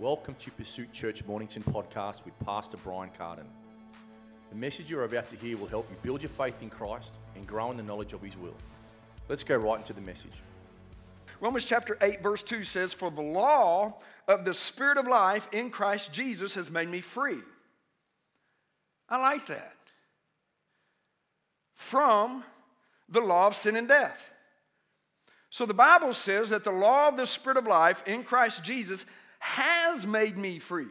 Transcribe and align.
Welcome 0.00 0.34
to 0.36 0.50
Pursuit 0.52 0.94
Church 0.94 1.26
Mornington 1.26 1.62
podcast 1.62 2.24
with 2.24 2.32
Pastor 2.38 2.78
Brian 2.82 3.10
Carden. 3.18 3.44
The 4.48 4.56
message 4.56 4.90
you're 4.90 5.04
about 5.04 5.26
to 5.26 5.36
hear 5.36 5.58
will 5.58 5.66
help 5.66 5.90
you 5.90 5.96
build 6.02 6.22
your 6.22 6.30
faith 6.30 6.62
in 6.62 6.70
Christ 6.70 7.18
and 7.36 7.46
grow 7.46 7.70
in 7.70 7.76
the 7.76 7.82
knowledge 7.82 8.14
of 8.14 8.22
His 8.22 8.34
will. 8.38 8.54
Let's 9.28 9.44
go 9.44 9.58
right 9.58 9.76
into 9.76 9.92
the 9.92 10.00
message. 10.00 10.32
Romans 11.38 11.66
chapter 11.66 11.98
8, 12.00 12.22
verse 12.22 12.42
2 12.42 12.64
says, 12.64 12.94
For 12.94 13.10
the 13.10 13.20
law 13.20 13.98
of 14.26 14.46
the 14.46 14.54
Spirit 14.54 14.96
of 14.96 15.06
life 15.06 15.46
in 15.52 15.68
Christ 15.68 16.14
Jesus 16.14 16.54
has 16.54 16.70
made 16.70 16.88
me 16.88 17.02
free. 17.02 17.40
I 19.06 19.20
like 19.20 19.48
that. 19.48 19.76
From 21.74 22.42
the 23.10 23.20
law 23.20 23.48
of 23.48 23.54
sin 23.54 23.76
and 23.76 23.86
death. 23.86 24.30
So 25.50 25.66
the 25.66 25.74
Bible 25.74 26.14
says 26.14 26.48
that 26.48 26.64
the 26.64 26.70
law 26.70 27.08
of 27.08 27.18
the 27.18 27.26
Spirit 27.26 27.58
of 27.58 27.66
life 27.66 28.02
in 28.06 28.22
Christ 28.22 28.64
Jesus 28.64 29.04
has 29.40 30.06
made 30.06 30.38
me 30.38 30.60
free. 30.60 30.86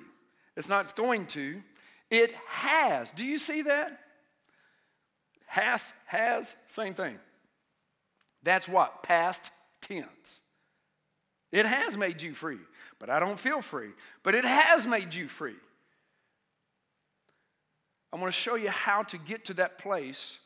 It's 0.57 0.67
not 0.67 0.85
it's 0.85 0.93
going 0.93 1.25
to, 1.27 1.61
it 2.11 2.33
has. 2.47 3.11
Do 3.11 3.23
you 3.23 3.39
see 3.39 3.61
that? 3.61 3.97
Hath, 5.45 5.93
has, 6.05 6.55
same 6.67 6.93
thing. 6.93 7.17
That's 8.43 8.67
what? 8.67 9.03
Past 9.03 9.51
tense. 9.81 10.41
It 11.51 11.65
has 11.65 11.97
made 11.97 12.21
you 12.21 12.33
free, 12.33 12.59
but 12.99 13.09
I 13.09 13.19
don't 13.19 13.39
feel 13.39 13.61
free. 13.61 13.89
But 14.21 14.35
it 14.35 14.45
has 14.45 14.85
made 14.85 15.13
you 15.13 15.27
free. 15.27 15.55
I 18.11 18.17
want 18.17 18.33
to 18.33 18.39
show 18.39 18.55
you 18.55 18.69
how 18.69 19.03
to 19.03 19.17
get 19.17 19.45
to 19.45 19.53
that 19.55 19.77
place 19.77 20.37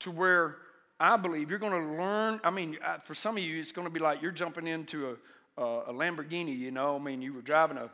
to 0.00 0.10
where 0.10 0.56
I 0.98 1.16
believe 1.16 1.48
you're 1.50 1.58
going 1.58 1.72
to 1.72 2.02
learn. 2.02 2.40
I 2.44 2.50
mean, 2.50 2.78
for 3.04 3.14
some 3.14 3.36
of 3.36 3.42
you, 3.42 3.58
it's 3.58 3.72
going 3.72 3.86
to 3.86 3.92
be 3.92 4.00
like 4.00 4.20
you're 4.20 4.30
jumping 4.30 4.66
into 4.66 5.10
a, 5.10 5.16
Uh, 5.60 5.82
a, 5.88 5.92
Lamborghini, 5.92 6.58
you 6.58 6.70
know. 6.70 6.96
I 6.96 6.98
mean, 6.98 7.20
you 7.20 7.34
were 7.34 7.42
driving 7.42 7.76
a, 7.76 7.90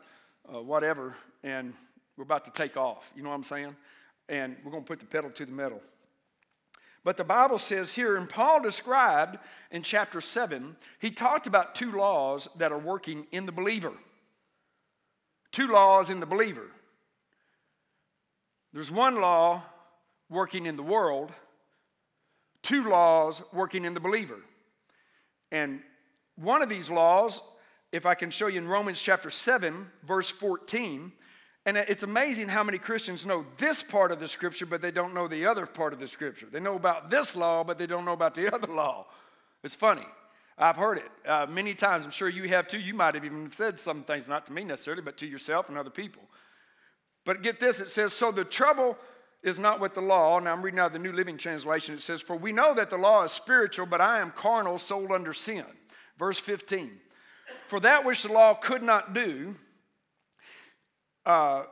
a 0.49 0.61
whatever, 0.61 1.17
and 1.43 1.73
we're 2.15 2.23
about 2.23 2.45
to 2.45 2.51
take 2.51 2.77
off. 2.77 3.03
You 3.13 3.23
know 3.23 3.29
what 3.29 3.35
I'm 3.35 3.43
saying? 3.43 3.75
And 4.29 4.55
we're 4.63 4.71
going 4.71 4.83
to 4.83 4.87
put 4.87 5.01
the 5.01 5.05
pedal 5.05 5.29
to 5.31 5.45
the 5.45 5.51
metal. 5.51 5.81
But 7.03 7.17
the 7.17 7.25
Bible 7.25 7.59
says 7.59 7.93
here, 7.93 8.15
and 8.15 8.29
Paul 8.29 8.61
described 8.61 9.37
in 9.69 9.83
chapter 9.83 10.21
7, 10.21 10.77
he 10.99 11.11
talked 11.11 11.45
about 11.45 11.75
two 11.75 11.91
laws 11.91 12.47
that 12.57 12.71
are 12.71 12.79
working 12.79 13.27
in 13.33 13.45
the 13.45 13.51
believer. 13.51 13.91
Two 15.51 15.67
laws 15.67 16.09
in 16.09 16.21
the 16.21 16.25
believer. 16.25 16.67
There's 18.71 18.91
one 18.91 19.19
law 19.19 19.61
working 20.29 20.67
in 20.67 20.77
the 20.77 20.83
world, 20.83 21.33
two 22.61 22.87
laws 22.87 23.41
working 23.51 23.83
in 23.83 23.93
the 23.93 23.99
believer. 23.99 24.39
And 25.51 25.81
one 26.37 26.61
of 26.61 26.69
these 26.69 26.89
laws, 26.89 27.41
if 27.91 28.05
I 28.05 28.15
can 28.15 28.29
show 28.29 28.47
you 28.47 28.59
in 28.59 28.67
Romans 28.67 29.01
chapter 29.01 29.29
7, 29.29 29.87
verse 30.05 30.29
14, 30.29 31.11
and 31.65 31.75
it's 31.75 32.03
amazing 32.03 32.47
how 32.47 32.63
many 32.63 32.77
Christians 32.77 33.25
know 33.25 33.45
this 33.57 33.83
part 33.83 34.11
of 34.11 34.19
the 34.19 34.27
scripture, 34.27 34.65
but 34.65 34.81
they 34.81 34.91
don't 34.91 35.13
know 35.13 35.27
the 35.27 35.45
other 35.45 35.65
part 35.65 35.91
of 35.91 35.99
the 35.99 36.07
scripture. 36.07 36.47
They 36.49 36.61
know 36.61 36.75
about 36.75 37.09
this 37.09 37.35
law, 37.35 37.63
but 37.63 37.77
they 37.77 37.87
don't 37.87 38.05
know 38.05 38.13
about 38.13 38.35
the 38.35 38.53
other 38.55 38.67
law. 38.73 39.07
It's 39.63 39.75
funny. 39.75 40.05
I've 40.57 40.77
heard 40.77 40.97
it 40.97 41.29
uh, 41.29 41.45
many 41.47 41.73
times. 41.73 42.05
I'm 42.05 42.11
sure 42.11 42.29
you 42.29 42.47
have 42.49 42.67
too. 42.67 42.79
You 42.79 42.93
might 42.93 43.15
have 43.15 43.25
even 43.25 43.51
said 43.51 43.77
some 43.77 44.03
things, 44.03 44.27
not 44.27 44.45
to 44.47 44.53
me 44.53 44.63
necessarily, 44.63 45.03
but 45.03 45.17
to 45.17 45.27
yourself 45.27 45.69
and 45.69 45.77
other 45.77 45.89
people. 45.89 46.23
But 47.25 47.43
get 47.43 47.59
this 47.59 47.79
it 47.79 47.89
says, 47.89 48.13
So 48.13 48.31
the 48.31 48.45
trouble 48.45 48.97
is 49.43 49.59
not 49.59 49.79
with 49.79 49.93
the 49.93 50.01
law. 50.01 50.39
Now 50.39 50.53
I'm 50.53 50.63
reading 50.63 50.79
out 50.79 50.93
the 50.93 50.99
New 50.99 51.11
Living 51.11 51.37
Translation. 51.37 51.95
It 51.95 52.01
says, 52.01 52.21
For 52.21 52.35
we 52.35 52.53
know 52.53 52.73
that 52.73 52.89
the 52.89 52.97
law 52.97 53.23
is 53.23 53.31
spiritual, 53.31 53.85
but 53.85 54.01
I 54.01 54.19
am 54.19 54.31
carnal, 54.31 54.79
sold 54.79 55.11
under 55.11 55.33
sin. 55.33 55.65
Verse 56.17 56.39
15. 56.39 56.91
For 57.67 57.79
that 57.81 58.05
which 58.05 58.23
the 58.23 58.31
law 58.31 58.53
could 58.53 58.81
not 58.81 59.13
do, 59.13 59.55
uh, 61.25 61.63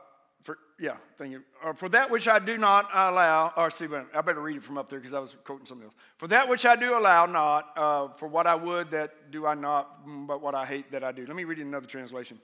for, 0.42 0.58
yeah, 0.78 0.96
thank 1.16 1.32
you. 1.32 1.42
Uh, 1.64 1.72
for 1.72 1.88
that 1.88 2.10
which 2.10 2.28
I 2.28 2.38
do 2.38 2.58
not 2.58 2.88
allow, 2.94 3.52
or 3.56 3.70
see, 3.70 3.86
I 4.14 4.20
better 4.20 4.42
read 4.42 4.58
it 4.58 4.62
from 4.62 4.76
up 4.76 4.90
there 4.90 4.98
because 4.98 5.14
I 5.14 5.18
was 5.18 5.34
quoting 5.44 5.66
something 5.66 5.86
else. 5.86 5.94
For 6.18 6.28
that 6.28 6.48
which 6.48 6.66
I 6.66 6.76
do 6.76 6.96
allow 6.96 7.24
not, 7.24 7.72
uh, 7.76 8.08
for 8.16 8.28
what 8.28 8.46
I 8.46 8.54
would 8.54 8.90
that 8.90 9.30
do 9.32 9.46
I 9.46 9.54
not, 9.54 10.06
mm, 10.06 10.26
but 10.26 10.42
what 10.42 10.54
I 10.54 10.66
hate 10.66 10.92
that 10.92 11.02
I 11.02 11.12
do. 11.12 11.24
Let 11.26 11.34
me 11.34 11.44
read 11.44 11.58
another 11.58 11.86
translation. 11.86 12.38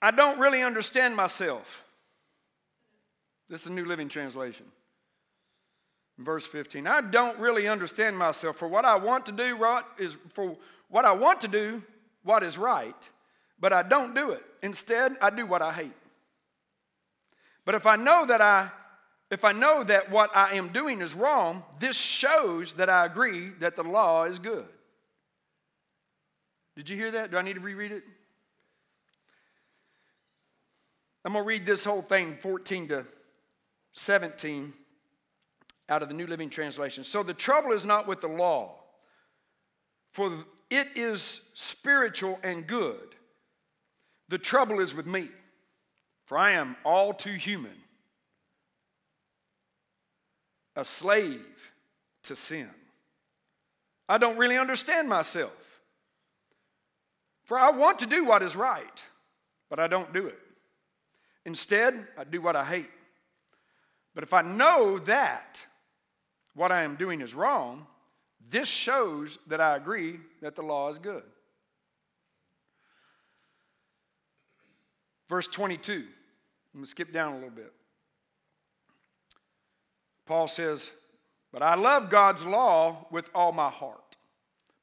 I 0.00 0.10
don't 0.10 0.38
really 0.38 0.62
understand 0.62 1.14
myself. 1.14 1.82
This 3.50 3.62
is 3.62 3.66
a 3.66 3.72
New 3.72 3.84
Living 3.84 4.08
Translation. 4.08 4.64
Verse 6.18 6.46
15. 6.46 6.86
I 6.86 7.02
don't 7.02 7.38
really 7.38 7.68
understand 7.68 8.16
myself. 8.16 8.56
For 8.56 8.68
what 8.68 8.84
I 8.84 8.96
want 8.96 9.26
to 9.26 9.32
do 9.32 9.56
right 9.56 9.84
is 9.98 10.16
for 10.32 10.56
what 10.90 11.04
I 11.04 11.12
want 11.12 11.40
to 11.42 11.48
do, 11.48 11.82
what 12.22 12.42
is 12.42 12.58
right, 12.58 13.08
but 13.58 13.72
I 13.72 13.82
don't 13.82 14.14
do 14.14 14.32
it. 14.32 14.42
Instead, 14.62 15.16
I 15.22 15.30
do 15.30 15.46
what 15.46 15.62
I 15.62 15.72
hate. 15.72 15.96
But 17.64 17.74
if 17.74 17.86
I 17.86 17.96
know 17.96 18.26
that 18.26 18.40
I 18.40 18.70
if 19.30 19.44
I 19.44 19.52
know 19.52 19.84
that 19.84 20.10
what 20.10 20.36
I 20.36 20.56
am 20.56 20.72
doing 20.72 21.00
is 21.00 21.14
wrong, 21.14 21.62
this 21.78 21.96
shows 21.96 22.72
that 22.74 22.90
I 22.90 23.06
agree 23.06 23.50
that 23.60 23.76
the 23.76 23.84
law 23.84 24.24
is 24.24 24.40
good. 24.40 24.66
Did 26.74 26.88
you 26.88 26.96
hear 26.96 27.12
that? 27.12 27.30
Do 27.30 27.36
I 27.36 27.42
need 27.42 27.54
to 27.54 27.60
reread 27.60 27.92
it? 27.92 28.02
I'm 31.24 31.32
going 31.32 31.44
to 31.44 31.46
read 31.46 31.66
this 31.66 31.84
whole 31.84 32.02
thing, 32.02 32.38
14 32.40 32.88
to 32.88 33.04
17, 33.92 34.72
out 35.88 36.02
of 36.02 36.08
the 36.08 36.14
New 36.14 36.26
Living 36.26 36.50
Translation. 36.50 37.04
So 37.04 37.22
the 37.22 37.34
trouble 37.34 37.72
is 37.72 37.84
not 37.84 38.08
with 38.08 38.20
the 38.20 38.28
law, 38.28 38.76
for 40.12 40.44
it 40.70 40.88
is 40.94 41.40
spiritual 41.54 42.38
and 42.42 42.66
good. 42.66 43.14
The 44.28 44.38
trouble 44.38 44.80
is 44.80 44.94
with 44.94 45.06
me, 45.06 45.28
for 46.26 46.38
I 46.38 46.52
am 46.52 46.76
all 46.84 47.12
too 47.12 47.32
human, 47.32 47.76
a 50.76 50.84
slave 50.84 51.44
to 52.24 52.36
sin. 52.36 52.70
I 54.08 54.18
don't 54.18 54.38
really 54.38 54.56
understand 54.56 55.08
myself, 55.08 55.52
for 57.44 57.58
I 57.58 57.70
want 57.70 57.98
to 58.00 58.06
do 58.06 58.24
what 58.24 58.42
is 58.42 58.54
right, 58.54 59.02
but 59.68 59.80
I 59.80 59.88
don't 59.88 60.12
do 60.12 60.26
it. 60.26 60.38
Instead, 61.44 62.06
I 62.16 62.24
do 62.24 62.40
what 62.40 62.54
I 62.54 62.64
hate. 62.64 62.90
But 64.14 64.24
if 64.24 64.32
I 64.32 64.42
know 64.42 64.98
that 65.00 65.60
what 66.54 66.70
I 66.70 66.82
am 66.82 66.96
doing 66.96 67.20
is 67.20 67.34
wrong, 67.34 67.86
this 68.50 68.68
shows 68.68 69.38
that 69.46 69.60
I 69.60 69.76
agree 69.76 70.18
that 70.42 70.56
the 70.56 70.62
law 70.62 70.90
is 70.90 70.98
good. 70.98 71.22
Verse 75.28 75.46
22. 75.46 75.92
I'm 75.92 76.02
going 76.74 76.84
to 76.84 76.90
skip 76.90 77.12
down 77.12 77.32
a 77.32 77.34
little 77.36 77.50
bit. 77.50 77.72
Paul 80.26 80.48
says, 80.48 80.90
But 81.52 81.62
I 81.62 81.76
love 81.76 82.10
God's 82.10 82.44
law 82.44 83.06
with 83.10 83.30
all 83.34 83.52
my 83.52 83.70
heart. 83.70 84.16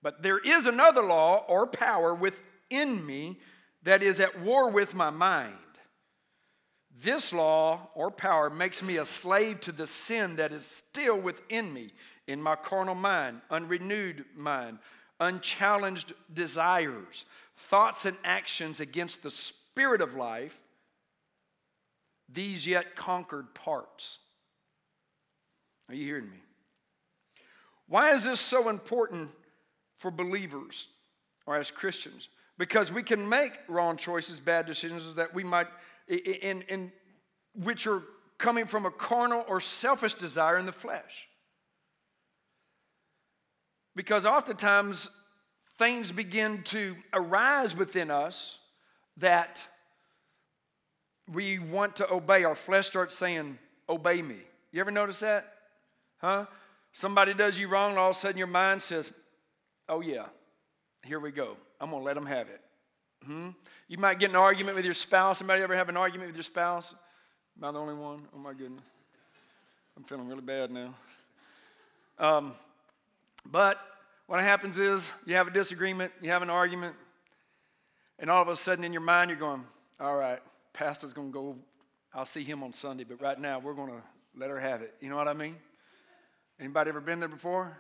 But 0.02 0.24
there 0.24 0.40
is 0.40 0.66
another 0.66 1.02
law 1.02 1.44
or 1.48 1.68
power 1.68 2.14
within 2.14 3.06
me 3.06 3.40
that 3.84 4.04
is 4.04 4.20
at 4.20 4.40
war 4.42 4.70
with 4.70 4.94
my 4.94 5.10
mind. 5.10 5.56
This 7.00 7.32
law 7.32 7.90
or 7.94 8.10
power 8.10 8.50
makes 8.50 8.82
me 8.82 8.98
a 8.98 9.06
slave 9.06 9.62
to 9.62 9.72
the 9.72 9.86
sin 9.86 10.38
that 10.38 10.52
is 10.52 10.66
still 10.66 11.20
within 11.20 11.72
me 11.72 11.94
in 12.26 12.42
my 12.42 12.56
carnal 12.56 12.96
mind, 12.96 13.42
unrenewed 13.52 14.26
mind, 14.36 14.80
unchallenged 15.20 16.14
desires, 16.34 17.26
thoughts 17.70 18.06
and 18.06 18.18
actions 18.24 18.80
against 18.80 19.22
the 19.22 19.30
spirit 19.30 20.02
of 20.02 20.16
life, 20.16 20.58
these 22.30 22.66
yet 22.66 22.96
conquered 22.96 23.54
parts. 23.54 24.18
Are 25.90 25.96
you 25.96 26.04
hearing 26.04 26.30
me? 26.30 26.38
Why 27.88 28.14
is 28.14 28.24
this 28.24 28.40
so 28.40 28.70
important 28.70 29.30
for 30.00 30.10
believers 30.12 30.88
or 31.46 31.56
as 31.56 31.70
Christians? 31.72 32.30
Because 32.58 32.92
we 32.92 33.04
can 33.04 33.30
make 33.30 33.54
wrong 33.68 33.98
choices, 33.98 34.40
bad 34.40 34.66
decisions 34.66 35.16
that 35.16 35.34
we 35.34 35.44
might 35.44 35.68
in, 36.08 36.64
in 36.64 36.92
which 37.54 37.88
are 37.88 38.04
coming 38.38 38.66
from 38.66 38.86
a 38.86 38.92
carnal 38.92 39.44
or 39.48 39.60
selfish 39.60 40.14
desire 40.14 40.58
in 40.58 40.66
the 40.66 40.72
flesh. 40.72 41.28
Because 43.96 44.26
oftentimes 44.26 45.10
things 45.78 46.12
begin 46.12 46.62
to 46.64 46.96
arise 47.14 47.76
within 47.76 48.12
us 48.12 48.58
that 49.18 49.64
we 51.32 51.60
want 51.60 51.96
to 51.98 52.12
obey. 52.12 52.44
Our 52.44 52.56
flesh 52.56 52.88
starts 52.88 53.16
saying, 53.16 53.58
Obey 53.90 54.22
me. 54.22 54.38
You 54.72 54.82
ever 54.82 54.92
notice 54.92 55.20
that? 55.20 55.54
Huh? 56.18 56.46
Somebody 56.92 57.34
does 57.34 57.58
you 57.58 57.68
wrong, 57.68 57.92
and 57.92 58.00
all 58.00 58.10
of 58.10 58.16
a 58.16 58.20
sudden 58.20 58.38
your 58.38 58.48
mind 58.48 58.82
says, 58.82 59.12
Oh, 59.90 60.02
yeah, 60.02 60.26
here 61.04 61.20
we 61.20 61.32
go. 61.32 61.58
I'm 61.80 61.90
going 61.90 62.02
to 62.02 62.06
let 62.06 62.16
them 62.16 62.26
have 62.26 62.50
it. 62.50 62.62
Hmm? 63.26 63.50
You 63.88 63.98
might 63.98 64.20
get 64.20 64.30
an 64.30 64.36
argument 64.36 64.76
with 64.76 64.86
your 64.86 64.94
spouse. 64.94 65.40
Somebody 65.40 65.62
ever 65.62 65.76
have 65.76 65.90
an 65.90 65.98
argument 65.98 66.30
with 66.30 66.36
your 66.36 66.44
spouse? 66.44 66.94
Am 67.58 67.64
I 67.64 67.72
the 67.72 67.80
only 67.80 67.96
one? 67.96 68.28
Oh 68.36 68.38
my 68.38 68.54
goodness. 68.54 68.84
I'm 69.96 70.04
feeling 70.04 70.28
really 70.28 70.42
bad 70.42 70.72
now. 70.72 70.94
Um, 72.20 72.54
but 73.46 73.80
what 74.28 74.42
happens 74.42 74.78
is 74.78 75.10
you 75.26 75.36
have 75.36 75.48
a 75.48 75.52
disagreement, 75.52 76.12
you 76.22 76.30
have 76.30 76.42
an 76.42 76.50
argument, 76.50 76.96
And 78.20 78.30
all 78.30 78.42
of 78.42 78.48
a 78.48 78.56
sudden 78.56 78.84
in 78.84 78.94
your 78.94 79.02
mind, 79.02 79.30
you're 79.30 79.40
going, 79.40 79.64
all 80.00 80.16
right, 80.16 80.40
Pastor's 80.74 81.14
going 81.14 81.30
to 81.30 81.34
go, 81.34 81.56
I'll 82.14 82.26
see 82.26 82.44
him 82.44 82.64
on 82.64 82.74
Sunday, 82.74 83.04
but 83.04 83.22
right 83.22 83.40
now 83.40 83.60
we're 83.60 83.74
going 83.74 83.90
to 83.90 84.02
let 84.36 84.50
her 84.50 84.60
have 84.60 84.82
it. 84.82 84.94
You 85.02 85.10
know 85.10 85.16
what 85.16 85.28
I 85.28 85.34
mean? 85.34 85.56
Anybody 86.60 86.90
ever 86.90 87.02
been 87.02 87.20
there 87.20 87.30
before? 87.30 87.78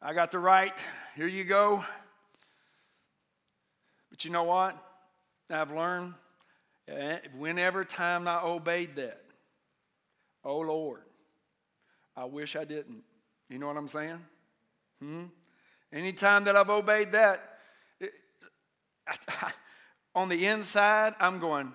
I 0.00 0.12
got 0.12 0.32
the 0.32 0.38
right. 0.38 0.72
Here 1.14 1.28
you 1.28 1.44
go. 1.44 1.84
You 4.24 4.30
know 4.30 4.44
what? 4.44 4.76
I've 5.50 5.70
learned 5.70 6.14
eh, 6.88 7.18
whenever 7.36 7.84
time 7.84 8.26
I 8.26 8.42
obeyed 8.42 8.96
that, 8.96 9.22
oh 10.44 10.60
Lord, 10.60 11.02
I 12.16 12.24
wish 12.24 12.56
I 12.56 12.64
didn't. 12.64 13.02
You 13.48 13.58
know 13.58 13.66
what 13.66 13.76
I'm 13.76 13.88
saying? 13.88 14.18
Hmm? 15.00 15.24
Anytime 15.92 16.44
that 16.44 16.56
I've 16.56 16.70
obeyed 16.70 17.12
that, 17.12 17.58
it, 18.00 18.12
I, 19.06 19.16
I, 19.28 19.52
on 20.14 20.28
the 20.28 20.46
inside, 20.46 21.14
I'm 21.20 21.38
going, 21.38 21.72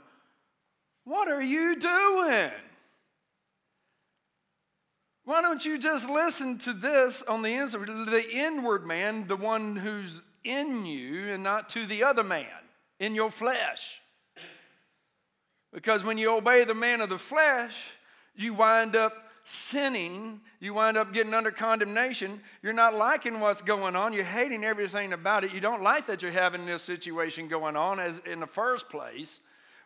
What 1.04 1.28
are 1.28 1.42
you 1.42 1.76
doing? 1.76 2.52
Why 5.26 5.42
don't 5.42 5.64
you 5.66 5.78
just 5.78 6.10
listen 6.10 6.58
to 6.60 6.74
this 6.74 7.22
on 7.24 7.42
the 7.42 7.50
inside, 7.50 7.86
the 7.88 8.26
inward 8.32 8.88
man, 8.88 9.28
the 9.28 9.36
one 9.36 9.76
who's 9.76 10.24
in 10.50 10.86
you, 10.86 11.34
and 11.34 11.44
not 11.44 11.70
to 11.70 11.86
the 11.86 12.04
other 12.04 12.24
man 12.24 12.48
in 13.00 13.16
your 13.16 13.32
flesh? 13.32 14.00
Because 15.74 16.04
when 16.04 16.18
you 16.18 16.32
obey 16.32 16.64
the 16.64 16.74
man 16.74 17.02
of 17.02 17.10
the 17.10 17.20
flesh, 17.20 17.74
you 18.36 18.54
wind 18.54 18.96
up 18.96 19.14
sinning, 19.44 20.42
you 20.60 20.74
wind 20.74 20.98
up 20.98 21.14
getting 21.14 21.34
under 21.34 21.52
condemnation. 21.52 22.42
You're 22.62 22.74
not 22.74 22.96
liking 22.96 23.40
what's 23.40 23.62
going 23.62 23.96
on. 23.96 24.12
You're 24.12 24.24
hating 24.24 24.64
everything 24.64 25.14
about 25.14 25.44
it. 25.44 25.54
You 25.54 25.62
don't 25.62 25.82
like 25.82 26.08
that 26.08 26.22
you're 26.22 26.32
having 26.32 26.66
this 26.66 26.84
situation 26.84 27.48
going 27.48 27.76
on 27.76 28.00
as 28.00 28.22
in 28.26 28.40
the 28.40 28.48
first 28.48 28.90
place 28.90 29.40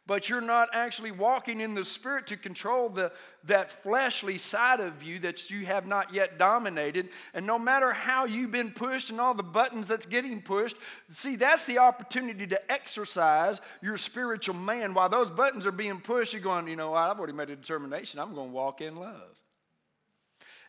but 0.07 0.27
you're 0.27 0.41
not 0.41 0.69
actually 0.73 1.11
walking 1.11 1.61
in 1.61 1.75
the 1.75 1.85
spirit 1.85 2.27
to 2.27 2.37
control 2.37 2.89
the, 2.89 3.11
that 3.43 3.69
fleshly 3.69 4.37
side 4.37 4.79
of 4.79 5.03
you 5.03 5.19
that 5.19 5.49
you 5.49 5.65
have 5.65 5.85
not 5.85 6.13
yet 6.13 6.37
dominated. 6.39 7.09
And 7.33 7.45
no 7.45 7.59
matter 7.59 7.93
how 7.93 8.25
you've 8.25 8.51
been 8.51 8.71
pushed 8.71 9.11
and 9.11 9.21
all 9.21 9.33
the 9.33 9.43
buttons 9.43 9.87
that's 9.87 10.05
getting 10.05 10.41
pushed 10.41 10.75
see 11.09 11.35
that's 11.35 11.65
the 11.65 11.77
opportunity 11.77 12.47
to 12.47 12.71
exercise 12.71 13.59
your 13.81 13.97
spiritual 13.97 14.55
man. 14.55 14.93
While 14.93 15.09
those 15.09 15.29
buttons 15.29 15.67
are 15.67 15.71
being 15.71 15.99
pushed 15.99 16.33
you're 16.33 16.41
going 16.41 16.67
you 16.67 16.75
know 16.75 16.91
what? 16.91 17.09
i've 17.09 17.17
already 17.17 17.33
made 17.33 17.49
a 17.49 17.55
determination. 17.55 18.19
I'm 18.19 18.33
going 18.33 18.49
to 18.49 18.53
walk 18.53 18.81
in 18.81 18.95
love. 18.95 19.39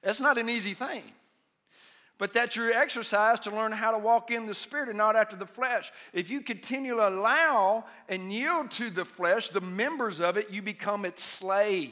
That's 0.02 0.20
not 0.20 0.37
an 0.37 0.49
easy 0.49 0.75
thing 0.75 1.05
but 2.22 2.32
that's 2.32 2.54
your 2.54 2.70
exercise 2.70 3.40
to 3.40 3.50
learn 3.50 3.72
how 3.72 3.90
to 3.90 3.98
walk 3.98 4.30
in 4.30 4.46
the 4.46 4.54
Spirit 4.54 4.88
and 4.88 4.96
not 4.96 5.16
after 5.16 5.34
the 5.34 5.44
flesh. 5.44 5.90
If 6.12 6.30
you 6.30 6.40
continue 6.40 6.94
to 6.94 7.08
allow 7.08 7.84
and 8.08 8.32
yield 8.32 8.70
to 8.72 8.90
the 8.90 9.04
flesh, 9.04 9.48
the 9.48 9.60
members 9.60 10.20
of 10.20 10.36
it, 10.36 10.48
you 10.48 10.62
become 10.62 11.04
its 11.04 11.20
slave. 11.20 11.90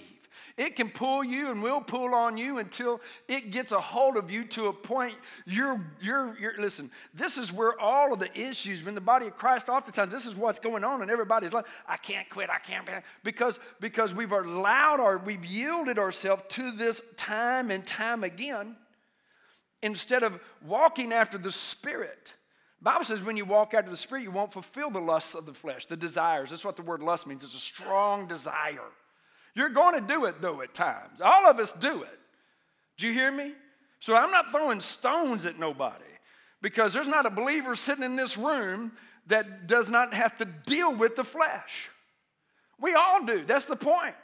It 0.57 0.77
can 0.77 0.89
pull 0.89 1.25
you 1.25 1.51
and 1.51 1.61
will 1.61 1.81
pull 1.81 2.15
on 2.15 2.37
you 2.37 2.59
until 2.59 3.01
it 3.27 3.51
gets 3.51 3.73
a 3.73 3.81
hold 3.81 4.17
of 4.17 4.31
you 4.31 4.45
to 4.45 4.69
a 4.69 4.73
point 4.73 5.17
you're, 5.47 5.85
you're, 6.01 6.39
you're, 6.39 6.55
listen, 6.61 6.93
this 7.13 7.37
is 7.37 7.53
where 7.53 7.77
all 7.81 8.13
of 8.13 8.21
the 8.21 8.33
issues 8.41 8.87
in 8.87 8.95
the 8.95 9.01
body 9.01 9.27
of 9.27 9.37
Christ, 9.37 9.69
oftentimes, 9.69 10.13
this 10.13 10.27
is 10.27 10.37
what's 10.37 10.61
going 10.61 10.85
on 10.85 11.03
in 11.03 11.11
everybody's 11.11 11.53
life. 11.53 11.65
I 11.89 11.97
can't 11.97 12.31
quit, 12.31 12.51
I 12.51 12.61
can't, 12.61 12.89
because, 13.25 13.59
because 13.81 14.15
we've 14.15 14.31
allowed 14.31 15.01
our, 15.01 15.19
we've 15.19 15.45
yielded 15.45 15.99
ourselves 15.99 16.45
to 16.51 16.71
this 16.71 17.03
time 17.17 17.73
and 17.73 17.85
time 17.85 18.23
again 18.23 18.77
instead 19.83 20.23
of 20.23 20.41
walking 20.65 21.13
after 21.13 21.39
the 21.39 21.53
Spirit. 21.53 22.33
Bible 22.83 23.05
says 23.05 23.21
when 23.21 23.37
you 23.37 23.45
walk 23.45 23.75
after 23.75 23.91
the 23.91 23.97
Spirit, 23.97 24.23
you 24.23 24.31
won't 24.31 24.53
fulfill 24.53 24.91
the 24.91 25.01
lusts 25.01 25.35
of 25.35 25.47
the 25.47 25.53
flesh, 25.53 25.87
the 25.87 25.97
desires. 25.97 26.51
That's 26.51 26.65
what 26.65 26.77
the 26.77 26.83
word 26.83 27.03
lust 27.03 27.27
means. 27.27 27.45
It's 27.45 27.55
a 27.55 27.59
strong 27.59 28.27
desire. 28.27 28.81
You're 29.55 29.69
going 29.69 29.95
to 29.95 30.01
do 30.01 30.25
it, 30.27 30.41
though, 30.41 30.63
at 30.63 30.73
times. 30.73 31.21
All 31.21 31.47
of 31.47 31.59
us 31.59 31.73
do 31.73 32.03
it. 32.03 32.19
Do 32.97 33.07
you 33.07 33.13
hear 33.13 33.31
me? 33.31 33.53
So 33.99 34.15
I'm 34.15 34.31
not 34.31 34.51
throwing 34.51 34.81
stones 34.81 35.45
at 35.45 35.59
nobody 35.59 36.05
because 36.63 36.93
there's 36.93 37.07
not 37.07 37.27
a 37.27 37.31
believer 37.31 37.75
sitting 37.77 38.05
in 38.05 38.17
this 38.17 38.37
room 38.37 38.93
that 39.27 39.67
does 39.67 39.91
not 39.91 40.15
have 40.15 40.37
to 40.39 40.45
deal 40.45 40.95
with 40.95 41.17
the 41.17 41.25
flesh. 41.25 41.91
We 42.81 42.95
all 42.95 43.25
do. 43.25 43.45
That's 43.45 43.67
the 43.67 43.77
point. 43.77 44.15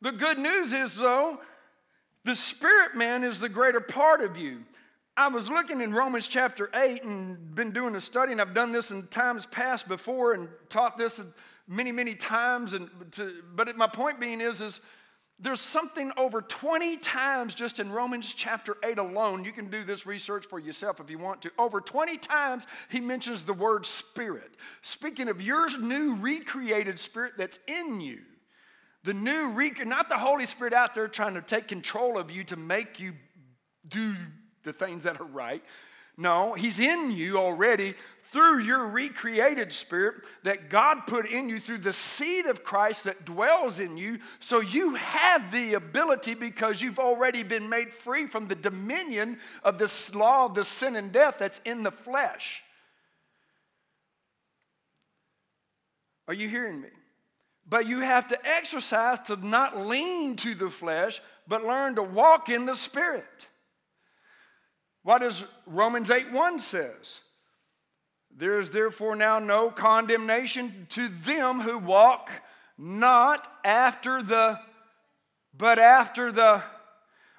The 0.00 0.12
good 0.12 0.38
news 0.38 0.72
is, 0.72 0.96
though, 0.96 1.40
the 2.24 2.36
spirit 2.36 2.96
man 2.96 3.24
is 3.24 3.40
the 3.40 3.48
greater 3.48 3.80
part 3.80 4.20
of 4.20 4.36
you. 4.36 4.60
I 5.16 5.28
was 5.28 5.50
looking 5.50 5.80
in 5.80 5.92
Romans 5.92 6.26
chapter 6.26 6.70
8 6.74 7.02
and 7.04 7.54
been 7.54 7.70
doing 7.70 7.94
a 7.96 8.00
study, 8.00 8.32
and 8.32 8.40
I've 8.40 8.54
done 8.54 8.72
this 8.72 8.90
in 8.90 9.06
times 9.08 9.44
past 9.44 9.86
before 9.86 10.32
and 10.32 10.48
taught 10.70 10.96
this 10.96 11.20
many, 11.68 11.92
many 11.92 12.14
times. 12.14 12.72
And 12.72 12.88
to, 13.12 13.42
but 13.54 13.76
my 13.76 13.86
point 13.86 14.18
being 14.18 14.40
is, 14.40 14.62
is 14.62 14.80
there's 15.38 15.60
something 15.60 16.12
over 16.16 16.40
20 16.40 16.96
times 16.98 17.54
just 17.54 17.80
in 17.80 17.90
Romans 17.90 18.32
chapter 18.32 18.76
8 18.84 18.98
alone. 18.98 19.44
You 19.44 19.52
can 19.52 19.68
do 19.68 19.84
this 19.84 20.06
research 20.06 20.46
for 20.46 20.58
yourself 20.58 21.00
if 21.00 21.10
you 21.10 21.18
want 21.18 21.42
to. 21.42 21.50
Over 21.58 21.80
20 21.80 22.16
times 22.18 22.66
he 22.88 23.00
mentions 23.00 23.42
the 23.42 23.52
word 23.52 23.84
spirit, 23.84 24.52
speaking 24.82 25.28
of 25.28 25.42
your 25.42 25.68
new 25.78 26.14
recreated 26.14 26.98
spirit 26.98 27.32
that's 27.36 27.58
in 27.66 28.00
you. 28.00 28.20
The 29.04 29.14
new, 29.14 29.52
not 29.84 30.08
the 30.08 30.18
Holy 30.18 30.46
Spirit 30.46 30.72
out 30.72 30.94
there 30.94 31.08
trying 31.08 31.34
to 31.34 31.42
take 31.42 31.68
control 31.68 32.18
of 32.18 32.30
you 32.30 32.44
to 32.44 32.56
make 32.56 33.00
you 33.00 33.14
do 33.88 34.14
the 34.62 34.72
things 34.72 35.02
that 35.04 35.20
are 35.20 35.24
right. 35.24 35.62
No, 36.16 36.54
He's 36.54 36.78
in 36.78 37.10
you 37.10 37.38
already 37.38 37.94
through 38.26 38.60
your 38.60 38.86
recreated 38.86 39.72
spirit 39.72 40.22
that 40.42 40.70
God 40.70 41.06
put 41.06 41.30
in 41.30 41.48
you 41.48 41.60
through 41.60 41.78
the 41.78 41.92
seed 41.92 42.46
of 42.46 42.64
Christ 42.64 43.04
that 43.04 43.26
dwells 43.26 43.78
in 43.78 43.96
you. 43.96 44.18
So 44.40 44.60
you 44.60 44.94
have 44.94 45.52
the 45.52 45.74
ability 45.74 46.34
because 46.34 46.80
you've 46.80 46.98
already 46.98 47.42
been 47.42 47.68
made 47.68 47.92
free 47.92 48.26
from 48.26 48.46
the 48.46 48.54
dominion 48.54 49.38
of 49.62 49.78
this 49.78 50.14
law 50.14 50.46
of 50.46 50.54
the 50.54 50.64
sin 50.64 50.96
and 50.96 51.12
death 51.12 51.36
that's 51.38 51.60
in 51.66 51.82
the 51.82 51.90
flesh. 51.90 52.62
Are 56.26 56.34
you 56.34 56.48
hearing 56.48 56.80
me? 56.80 56.88
But 57.72 57.86
you 57.86 58.00
have 58.00 58.26
to 58.26 58.46
exercise 58.46 59.18
to 59.28 59.36
not 59.36 59.78
lean 59.78 60.36
to 60.36 60.54
the 60.54 60.68
flesh, 60.68 61.22
but 61.48 61.64
learn 61.64 61.94
to 61.94 62.02
walk 62.02 62.50
in 62.50 62.66
the 62.66 62.76
Spirit. 62.76 63.46
What 65.04 65.22
does 65.22 65.46
Romans 65.66 66.10
8 66.10 66.32
1 66.32 66.60
says? 66.60 67.20
There 68.36 68.60
is 68.60 68.68
therefore 68.68 69.16
now 69.16 69.38
no 69.38 69.70
condemnation 69.70 70.86
to 70.90 71.08
them 71.24 71.60
who 71.60 71.78
walk 71.78 72.30
not 72.76 73.50
after 73.64 74.22
the, 74.22 74.60
but 75.56 75.78
after 75.78 76.30
the. 76.30 76.62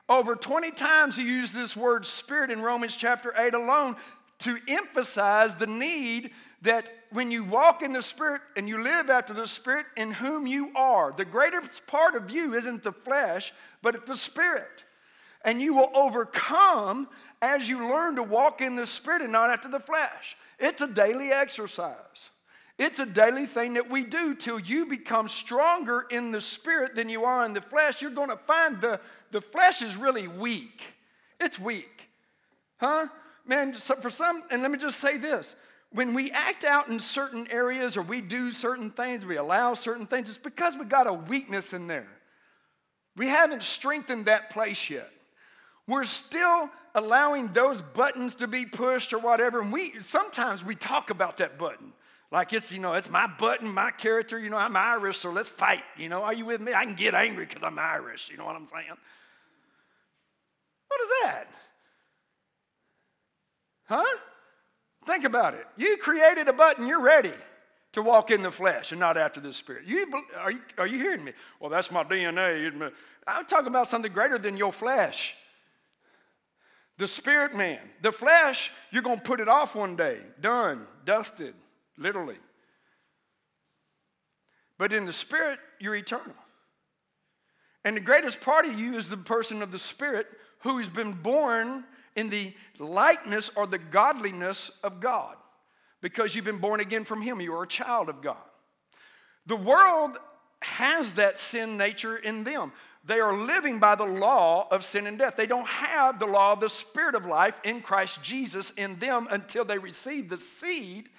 Over 0.10 0.36
20 0.36 0.72
times 0.72 1.16
he 1.16 1.26
used 1.26 1.54
this 1.54 1.78
word 1.78 2.08
spirit 2.08 2.50
in 2.50 2.64
Romans 2.64 2.96
chapter 2.96 3.36
8 3.38 3.54
alone 3.54 3.98
to 4.40 4.58
emphasize 4.68 5.54
the 5.54 5.68
need 5.68 6.32
that 6.64 6.90
when 7.14 7.32
you 7.32 7.44
walk 7.44 7.82
in 7.82 7.94
the 7.94 8.02
Spirit 8.02 8.42
and 8.58 8.68
you 8.68 8.82
live 8.82 9.10
after 9.10 9.34
the 9.34 9.48
Spirit 9.48 9.86
in 9.96 10.12
whom 10.12 10.46
you 10.48 10.72
are, 10.76 11.14
the 11.16 11.26
greatest 11.26 11.86
part 11.88 12.16
of 12.16 12.30
you 12.30 12.54
isn't 12.56 12.84
the 12.84 12.92
flesh, 12.92 13.54
but 13.82 14.06
the 14.06 14.18
Spirit. 14.18 14.84
And 15.46 15.62
you 15.62 15.74
will 15.74 15.92
overcome 15.94 17.08
as 17.42 17.68
you 17.70 17.88
learn 17.90 18.16
to 18.16 18.24
walk 18.24 18.62
in 18.62 18.76
the 18.76 18.88
Spirit 18.88 19.22
and 19.22 19.32
not 19.32 19.50
after 19.50 19.68
the 19.68 19.80
flesh. 19.80 20.36
It's 20.60 20.82
a 20.82 20.88
daily 20.88 21.32
exercise. 21.32 22.30
It's 22.80 23.00
a 23.00 23.06
daily 23.06 23.46
thing 23.46 23.74
that 23.74 23.90
we 23.90 24.04
do 24.04 24.34
till 24.34 24.60
you 24.60 24.88
become 24.88 25.28
stronger 25.28 26.06
in 26.10 26.32
the 26.32 26.42
spirit 26.42 26.96
than 26.96 27.08
you 27.08 27.24
are 27.24 27.46
in 27.46 27.54
the 27.54 27.62
flesh. 27.62 28.02
You're 28.02 28.12
going 28.12 28.30
to 28.30 28.38
find 28.48 28.82
the, 28.82 29.00
the 29.32 29.42
flesh 29.42 29.84
is 29.84 29.96
really 29.96 30.28
weak. 30.28 30.82
It's 31.40 31.60
weak. 31.60 32.10
Huh? 32.78 33.08
Man, 33.46 33.74
for 33.74 34.10
some, 34.10 34.44
and 34.50 34.64
let 34.64 34.72
me 34.72 34.80
just 34.80 35.00
say 35.00 35.18
this 35.18 35.56
when 35.94 36.16
we 36.16 36.32
act 36.32 36.64
out 36.64 36.90
in 36.90 37.00
certain 37.00 37.48
areas 37.52 37.96
or 37.96 38.02
we 38.02 38.20
do 38.20 38.52
certain 38.52 38.90
things, 38.90 39.26
we 39.26 39.38
allow 39.38 39.76
certain 39.76 40.08
things, 40.08 40.28
it's 40.28 40.38
because 40.38 40.76
we 40.76 40.86
got 40.86 41.06
a 41.06 41.14
weakness 41.14 41.72
in 41.72 41.88
there. 41.88 42.10
We 43.16 43.28
haven't 43.28 43.62
strengthened 43.62 44.26
that 44.26 44.50
place 44.50 44.90
yet. 44.90 45.12
We're 45.88 46.04
still 46.04 46.70
allowing 46.96 47.54
those 47.54 47.82
buttons 47.82 48.36
to 48.36 48.48
be 48.48 48.66
pushed 48.66 49.14
or 49.14 49.20
whatever. 49.20 49.62
And 49.62 49.72
we 49.72 49.94
sometimes 50.02 50.64
we 50.64 50.74
talk 50.74 51.12
about 51.12 51.38
that 51.38 51.60
button. 51.60 51.94
Like 52.32 52.54
it's, 52.54 52.72
you 52.72 52.80
know, 52.80 52.94
it's 52.94 53.10
my 53.10 53.28
button, 53.28 53.68
my 53.68 53.92
character, 53.92 54.40
you 54.40 54.50
know, 54.50 54.58
I'm 54.58 54.76
Irish, 54.76 55.20
so 55.20 55.30
let's 55.30 55.50
fight. 55.50 55.84
You 55.96 56.10
know, 56.10 56.24
are 56.24 56.34
you 56.34 56.46
with 56.46 56.62
me? 56.62 56.74
I 56.74 56.86
can 56.86 56.96
get 56.96 57.14
angry 57.14 57.46
because 57.46 57.62
I'm 57.62 57.78
Irish, 57.78 58.32
you 58.32 58.38
know 58.38 58.46
what 58.46 58.56
I'm 58.56 58.66
saying? 58.66 58.98
What 60.88 61.02
is 61.02 61.08
that? 61.22 61.48
Huh? 63.84 64.18
Think 65.06 65.26
about 65.26 65.54
it. 65.54 65.66
You 65.78 65.98
created 65.98 66.48
a 66.48 66.54
button, 66.54 66.88
you're 66.88 67.02
ready 67.02 67.34
to 67.94 68.02
walk 68.02 68.32
in 68.32 68.42
the 68.42 68.52
flesh 68.52 68.92
and 68.92 69.00
not 69.00 69.18
after 69.18 69.40
the 69.40 69.54
spirit. 69.54 69.86
You, 69.86 70.06
are, 70.38 70.52
you, 70.52 70.60
are 70.78 70.88
you 70.88 70.98
hearing 70.98 71.24
me? 71.24 71.34
Well, 71.60 71.70
that's 71.70 71.92
my 71.92 72.04
DNA. 72.04 72.92
I'm 73.28 73.46
talking 73.46 73.68
about 73.68 73.88
something 73.88 74.12
greater 74.12 74.38
than 74.38 74.58
your 74.58 74.74
flesh. 74.74 75.36
The 76.98 77.08
spirit 77.08 77.56
man. 77.56 77.80
The 78.02 78.12
flesh, 78.12 78.72
you're 78.92 79.04
going 79.04 79.18
to 79.18 79.24
put 79.24 79.40
it 79.40 79.48
off 79.48 79.76
one 79.76 79.96
day. 79.96 80.20
Done, 80.42 80.86
dusted, 81.06 81.54
literally. 81.98 82.38
But 84.78 84.92
in 84.94 85.06
the 85.06 85.14
spirit, 85.14 85.60
you're 85.80 85.96
eternal. 85.96 86.36
And 87.86 87.96
the 87.96 88.02
greatest 88.02 88.42
part 88.42 88.66
of 88.66 88.80
you 88.80 88.96
is 88.98 89.10
the 89.10 89.18
person 89.18 89.62
of 89.62 89.72
the 89.72 89.80
spirit 89.80 90.28
who 90.60 90.78
has 90.78 90.90
been 90.90 91.14
born 91.14 91.84
in 92.16 92.30
the 92.30 92.54
likeness 92.80 93.50
or 93.56 93.68
the 93.68 93.78
godliness 93.78 94.72
of 94.84 95.00
God 95.00 95.36
because 96.02 96.36
you've 96.36 96.46
been 96.46 96.60
born 96.60 96.80
again 96.80 97.06
from 97.06 97.22
Him. 97.22 97.42
You 97.42 97.56
are 97.56 97.64
a 97.64 97.68
child 97.68 98.10
of 98.10 98.22
God. 98.22 98.38
The 99.46 99.56
world 99.56 100.18
has 100.62 101.14
that 101.14 101.40
sin 101.40 101.78
nature 101.78 102.18
in 102.18 102.44
them. 102.44 102.72
They 103.06 103.20
are 103.20 103.36
living 103.36 103.80
by 103.80 103.96
the 103.96 104.06
law 104.06 104.68
of 104.72 104.86
sin 104.86 105.08
and 105.08 105.18
death. 105.18 105.36
They 105.36 105.48
don't 105.48 105.68
have 105.68 106.20
the 106.20 106.26
law 106.26 106.54
of 106.54 106.62
the 106.62 106.70
Spirit 106.70 107.16
of 107.16 107.26
life 107.26 107.60
in 107.64 107.82
Christ 107.82 108.24
Jesus 108.24 108.72
in 108.72 108.98
them 109.00 109.28
until 109.30 109.66
they 109.66 109.78
receive 109.78 110.30
the 110.30 110.38
seed, 110.38 111.10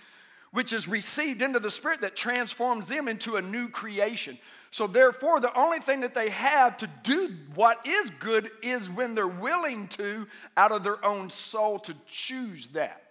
which 0.54 0.73
is 0.73 0.87
received 0.87 1.42
into 1.42 1.58
the 1.58 1.70
Spirit 1.70 2.00
that 2.00 2.14
transforms 2.14 2.87
them 2.87 3.08
into 3.08 3.34
a 3.34 3.42
new 3.42 3.68
creation. 3.68 4.38
So, 4.70 4.87
therefore, 4.87 5.40
the 5.40 5.52
only 5.58 5.80
thing 5.80 5.99
that 6.02 6.14
they 6.14 6.30
have 6.30 6.76
to 6.76 6.87
do 7.02 7.34
what 7.56 7.84
is 7.84 8.11
good 8.20 8.52
is 8.62 8.88
when 8.88 9.16
they're 9.16 9.26
willing 9.26 9.88
to, 9.88 10.28
out 10.56 10.70
of 10.70 10.84
their 10.84 11.04
own 11.04 11.28
soul, 11.28 11.80
to 11.80 11.94
choose 12.08 12.68
that. 12.68 13.02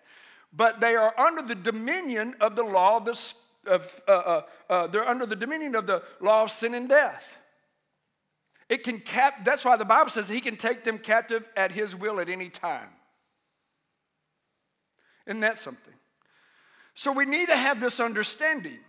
But 0.53 0.79
they 0.79 0.95
are 0.95 1.13
under 1.19 1.41
the 1.41 1.55
dominion 1.55 2.35
of 2.39 2.55
the 2.55 2.63
law 2.63 2.95
of 2.95 3.05
the 3.05 3.33
of, 3.65 4.01
uh, 4.07 4.11
uh, 4.11 4.41
uh, 4.69 4.87
they're 4.87 5.07
under 5.07 5.25
the 5.25 5.35
dominion 5.35 5.75
of 5.75 5.85
the 5.85 6.01
law 6.21 6.43
of 6.43 6.51
sin 6.51 6.73
and 6.73 6.87
death. 6.87 7.37
It 8.69 8.83
can 8.83 8.99
cap, 8.99 9.43
that's 9.43 9.65
why 9.65 9.75
the 9.75 9.85
Bible 9.85 10.11
says 10.11 10.29
he 10.29 10.39
can 10.39 10.55
take 10.55 10.85
them 10.85 10.97
captive 10.97 11.43
at 11.57 11.73
his 11.73 11.93
will 11.93 12.21
at 12.21 12.29
any 12.29 12.47
time. 12.47 12.87
Isn't 15.27 15.41
that 15.41 15.57
something? 15.59 15.93
So 16.93 17.11
we 17.11 17.25
need 17.25 17.47
to 17.47 17.57
have 17.57 17.79
this 17.79 17.99
understanding. 17.99 18.79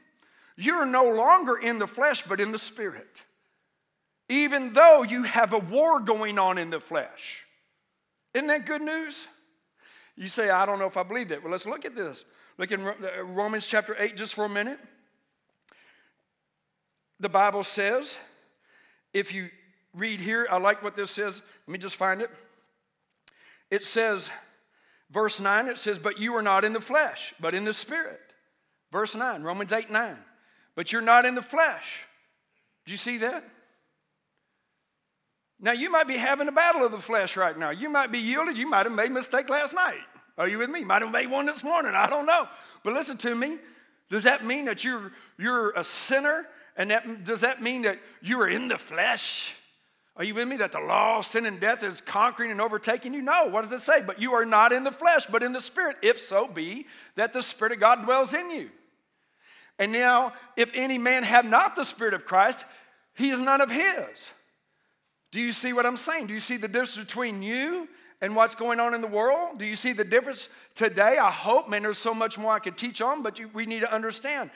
You're 0.57 0.87
no 0.87 1.11
longer 1.11 1.57
in 1.57 1.79
the 1.79 1.87
flesh, 1.87 2.23
but 2.23 2.41
in 2.41 2.53
the 2.53 2.59
spirit. 2.59 3.23
Even 4.29 4.73
though 4.73 5.03
you 5.03 5.25
have 5.25 5.53
a 5.53 5.59
war 5.59 6.01
going 6.01 6.39
on 6.39 6.59
in 6.59 6.71
the 6.71 6.81
flesh. 6.81 7.45
Isn't 8.33 8.49
that 8.49 8.67
good 8.67 8.83
news? 8.83 9.27
You 10.17 10.29
say, 10.29 10.51
I 10.51 10.65
don't 10.65 10.79
know 10.79 10.87
if 10.87 10.97
I 10.97 11.03
believe 11.03 11.29
that. 11.29 11.43
Well, 11.43 11.51
let's 11.51 11.67
look 11.67 11.85
at 11.85 11.95
this. 11.95 12.25
Look 12.57 12.71
in 12.71 12.87
uh, 12.87 12.95
Romans 13.25 13.67
chapter 13.67 13.97
8 13.99 14.17
just 14.17 14.35
for 14.35 14.45
a 14.45 14.49
minute. 14.49 14.79
The 17.21 17.29
Bible 17.29 17.65
says, 17.65 18.17
if 19.13 19.33
you 19.33 19.51
read 19.93 20.21
here, 20.21 20.47
I 20.51 20.59
like 20.59 20.83
what 20.83 20.97
this 20.97 21.11
says. 21.11 21.43
Let 21.67 21.73
me 21.73 21.79
just 21.79 21.97
find 21.97 22.21
it. 22.21 22.31
It 23.71 23.85
says, 23.85 24.31
verse 25.11 25.41
9, 25.41 25.69
it 25.69 25.79
says, 25.79 25.99
But 25.99 26.19
you 26.19 26.35
are 26.35 26.43
not 26.43 26.65
in 26.65 26.73
the 26.73 26.81
flesh, 26.81 27.35
but 27.41 27.55
in 27.55 27.65
the 27.65 27.75
spirit. 27.75 28.21
Verse 28.93 29.15
9, 29.15 29.43
Romans 29.43 29.73
8 29.73 29.91
9. 29.91 30.17
But 30.77 30.93
you're 30.93 31.03
not 31.03 31.25
in 31.25 31.35
the 31.35 31.43
flesh. 31.43 32.05
Do 32.87 32.93
you 32.93 32.99
see 32.99 33.19
that? 33.19 33.45
Now, 35.61 35.73
you 35.73 35.91
might 35.91 36.09
be 36.09 36.17
having 36.17 36.49
a 36.49 36.53
battle 36.53 36.85
of 36.85 36.93
the 36.93 37.01
flesh 37.01 37.37
right 37.37 37.57
now. 37.57 37.71
You 37.71 37.89
might 37.89 38.13
be 38.13 38.19
yielded. 38.19 38.59
You 38.59 38.69
might 38.69 38.87
have 38.87 38.95
made 38.95 39.11
a 39.11 39.15
mistake 39.15 39.49
last 39.49 39.75
night. 39.75 40.01
Are 40.37 40.49
you 40.49 40.59
with 40.59 40.69
me? 40.69 40.85
Might 40.85 41.03
have 41.03 41.13
made 41.13 41.31
one 41.31 41.47
this 41.47 41.63
morning. 41.63 41.93
I 41.95 42.09
don't 42.09 42.27
know. 42.27 42.49
But 42.83 42.95
listen 42.95 43.17
to 43.19 43.35
me. 43.35 43.59
Does 44.11 44.25
that 44.25 44.45
mean 44.45 44.67
that 44.67 44.85
you're, 44.85 45.13
you're 45.39 45.71
a 45.71 45.85
sinner? 45.85 46.47
And 46.77 46.91
that, 46.91 47.25
does 47.25 47.41
that 47.43 47.63
mean 47.63 47.83
that 47.83 47.99
you 48.21 48.41
are 48.41 48.49
in 48.49 48.69
the 48.69 48.79
flesh? 48.79 49.55
Are 50.17 50.25
you 50.25 50.35
with 50.35 50.47
me? 50.47 50.57
That 50.57 50.73
the 50.73 50.81
law 50.81 51.19
of 51.19 51.27
sin 51.27 51.45
and 51.45 51.59
death 51.61 51.83
is 51.83 52.01
conquering 52.01 52.51
and 52.51 52.61
overtaking 52.61 53.15
you? 53.15 53.23
No. 53.23 53.47
What 53.47 53.63
does 53.63 53.73
it 53.73 53.81
say? 53.81 54.01
But 54.01 54.21
you 54.21 54.35
are 54.35 54.45
not 54.45 54.73
in 54.73 54.85
the 54.85 54.93
flesh, 54.93 55.27
but 55.27 55.43
in 55.43 55.53
the 55.53 55.61
spirit, 55.61 55.97
if 56.03 56.21
so 56.21 56.47
be 56.47 56.87
that 57.17 57.33
the 57.33 57.43
Spirit 57.43 57.73
of 57.73 57.81
God 57.81 58.05
dwells 58.05 58.33
in 58.33 58.51
you. 58.51 58.71
And 59.79 59.91
now, 59.91 60.35
if 60.57 60.71
any 60.75 60.99
man 60.99 61.25
have 61.25 61.45
not 61.45 61.75
the 61.75 61.85
Spirit 61.85 62.15
of 62.15 62.25
Christ, 62.25 62.65
he 63.15 63.31
is 63.31 63.41
none 63.41 63.61
of 63.61 63.71
his. 63.71 64.31
Do 65.33 65.41
you 65.41 65.53
see 65.53 65.73
what 65.73 65.85
I'm 65.85 65.97
saying? 65.97 66.29
Do 66.29 66.35
you 66.35 66.41
see 66.41 66.59
the 66.59 66.69
difference 66.69 66.97
between 66.97 67.43
you 67.43 67.89
and 68.21 68.37
what's 68.37 68.55
going 68.55 68.79
on 68.79 68.95
in 68.95 69.01
the 69.01 69.09
world? 69.09 69.59
Do 69.59 69.65
you 69.65 69.75
see 69.75 69.93
the 69.93 70.05
difference 70.05 70.49
today? 70.77 71.19
I 71.19 71.33
hope, 71.33 71.69
man, 71.69 71.83
there's 71.83 71.99
so 71.99 72.15
much 72.15 72.39
more 72.39 72.53
I 72.53 72.61
could 72.61 72.79
teach 72.79 73.03
on, 73.03 73.23
but 73.23 73.41
you, 73.41 73.51
we 73.53 73.67
need 73.67 73.81
to 73.81 73.93
understand. 73.93 74.51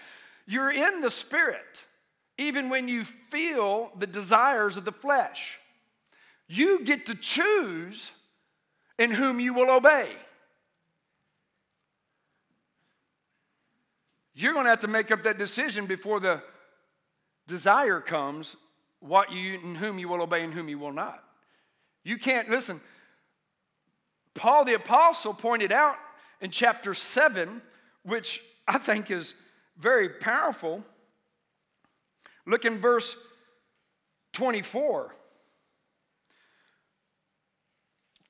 You're 0.46 0.70
in 0.70 1.00
the 1.00 1.10
Spirit, 1.10 1.82
even 2.38 2.70
when 2.70 2.88
you 2.88 3.04
feel 3.04 3.90
the 3.98 4.06
desires 4.06 4.76
of 4.76 4.84
the 4.84 4.92
flesh. 4.92 5.58
You 6.46 6.84
get 6.84 7.06
to 7.06 7.14
choose 7.14 8.10
in 8.98 9.10
whom 9.10 9.40
you 9.40 9.52
will 9.52 9.70
obey. 9.70 10.10
You're 14.34 14.52
going 14.52 14.64
to 14.64 14.70
have 14.70 14.80
to 14.80 14.88
make 14.88 15.10
up 15.10 15.24
that 15.24 15.36
decision 15.36 15.86
before 15.86 16.20
the 16.20 16.40
desire 17.48 18.00
comes, 18.00 18.54
what 19.00 19.32
you 19.32 19.54
in 19.54 19.74
whom 19.74 19.98
you 19.98 20.08
will 20.08 20.22
obey 20.22 20.44
and 20.44 20.54
whom 20.54 20.68
you 20.68 20.78
will 20.78 20.92
not. 20.92 21.24
You 22.04 22.18
can't 22.18 22.48
listen. 22.48 22.80
Paul 24.34 24.64
the 24.64 24.74
Apostle 24.74 25.34
pointed 25.34 25.72
out 25.72 25.96
in 26.40 26.52
chapter 26.52 26.94
7, 26.94 27.60
which 28.04 28.40
I 28.68 28.78
think 28.78 29.10
is 29.10 29.34
very 29.76 30.08
powerful. 30.08 30.84
Look 32.48 32.64
in 32.64 32.78
verse 32.78 33.14
24 34.32 35.14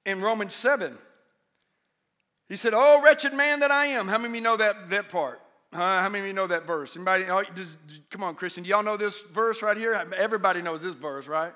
in 0.04 0.20
Romans 0.20 0.54
7. 0.54 0.98
He 2.48 2.56
said, 2.56 2.72
Oh, 2.74 3.00
wretched 3.00 3.32
man 3.32 3.60
that 3.60 3.70
I 3.70 3.86
am. 3.86 4.08
How 4.08 4.18
many 4.18 4.30
of 4.30 4.34
you 4.34 4.40
know 4.40 4.56
that, 4.56 4.90
that 4.90 5.08
part? 5.08 5.40
Uh, 5.72 5.78
how 5.78 6.08
many 6.08 6.22
of 6.22 6.26
you 6.26 6.32
know 6.32 6.48
that 6.48 6.66
verse? 6.66 6.96
Anybody? 6.96 7.26
Oh, 7.28 7.44
just, 7.54 7.78
come 8.10 8.24
on, 8.24 8.34
Christian. 8.34 8.64
Do 8.64 8.70
y'all 8.70 8.82
know 8.82 8.96
this 8.96 9.20
verse 9.20 9.62
right 9.62 9.76
here? 9.76 9.94
Everybody 10.16 10.62
knows 10.62 10.82
this 10.82 10.94
verse, 10.94 11.28
right? 11.28 11.52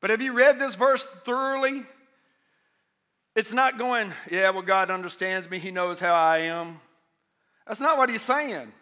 But 0.00 0.10
have 0.10 0.20
you 0.20 0.32
read 0.32 0.58
this 0.58 0.74
verse 0.74 1.04
thoroughly? 1.04 1.84
It's 3.36 3.52
not 3.52 3.78
going, 3.78 4.12
yeah, 4.30 4.50
well, 4.50 4.62
God 4.62 4.90
understands 4.90 5.48
me. 5.48 5.58
He 5.58 5.70
knows 5.70 6.00
how 6.00 6.14
I 6.14 6.38
am. 6.38 6.80
That's 7.68 7.80
not 7.80 7.98
what 7.98 8.10
he's 8.10 8.22
saying. 8.22 8.72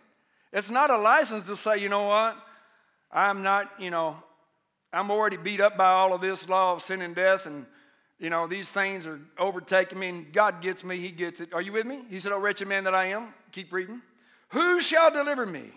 It's 0.53 0.71
not 0.71 0.91
a 0.91 0.97
license 0.97 1.47
to 1.47 1.57
say, 1.57 1.79
you 1.79 1.89
know 1.89 2.05
what? 2.05 2.37
I'm 3.13 3.43
not, 3.43 3.71
you 3.79 3.91
know, 3.91 4.17
I'm 4.93 5.11
already 5.11 5.37
beat 5.37 5.61
up 5.61 5.77
by 5.77 5.89
all 5.89 6.13
of 6.13 6.21
this 6.21 6.49
law 6.49 6.75
of 6.75 6.83
sin 6.83 7.03
and 7.03 7.15
death, 7.15 7.47
and, 7.47 7.67
you 8.19 8.31
know, 8.31 8.47
these 8.47 8.71
things 8.71 9.07
are 9.07 9.21
overtaking 9.39 9.99
me, 9.99 10.09
and 10.09 10.33
God 10.33 10.61
gets 10.61 10.85
me. 10.85 10.99
He 10.99 11.11
gets 11.11 11.41
it. 11.41 11.53
Are 11.53 11.63
you 11.63 11.73
with 11.73 11.87
me? 11.87 12.03
He 12.09 12.21
said, 12.21 12.33
Oh, 12.33 12.39
wretched 12.39 12.69
man 12.69 12.85
that 12.85 12.95
I 12.95 13.07
am. 13.07 13.35
Keep 13.53 13.73
reading. 13.73 14.01
Who 14.51 14.81
shall 14.81 15.11
deliver 15.11 15.47
me? 15.47 15.71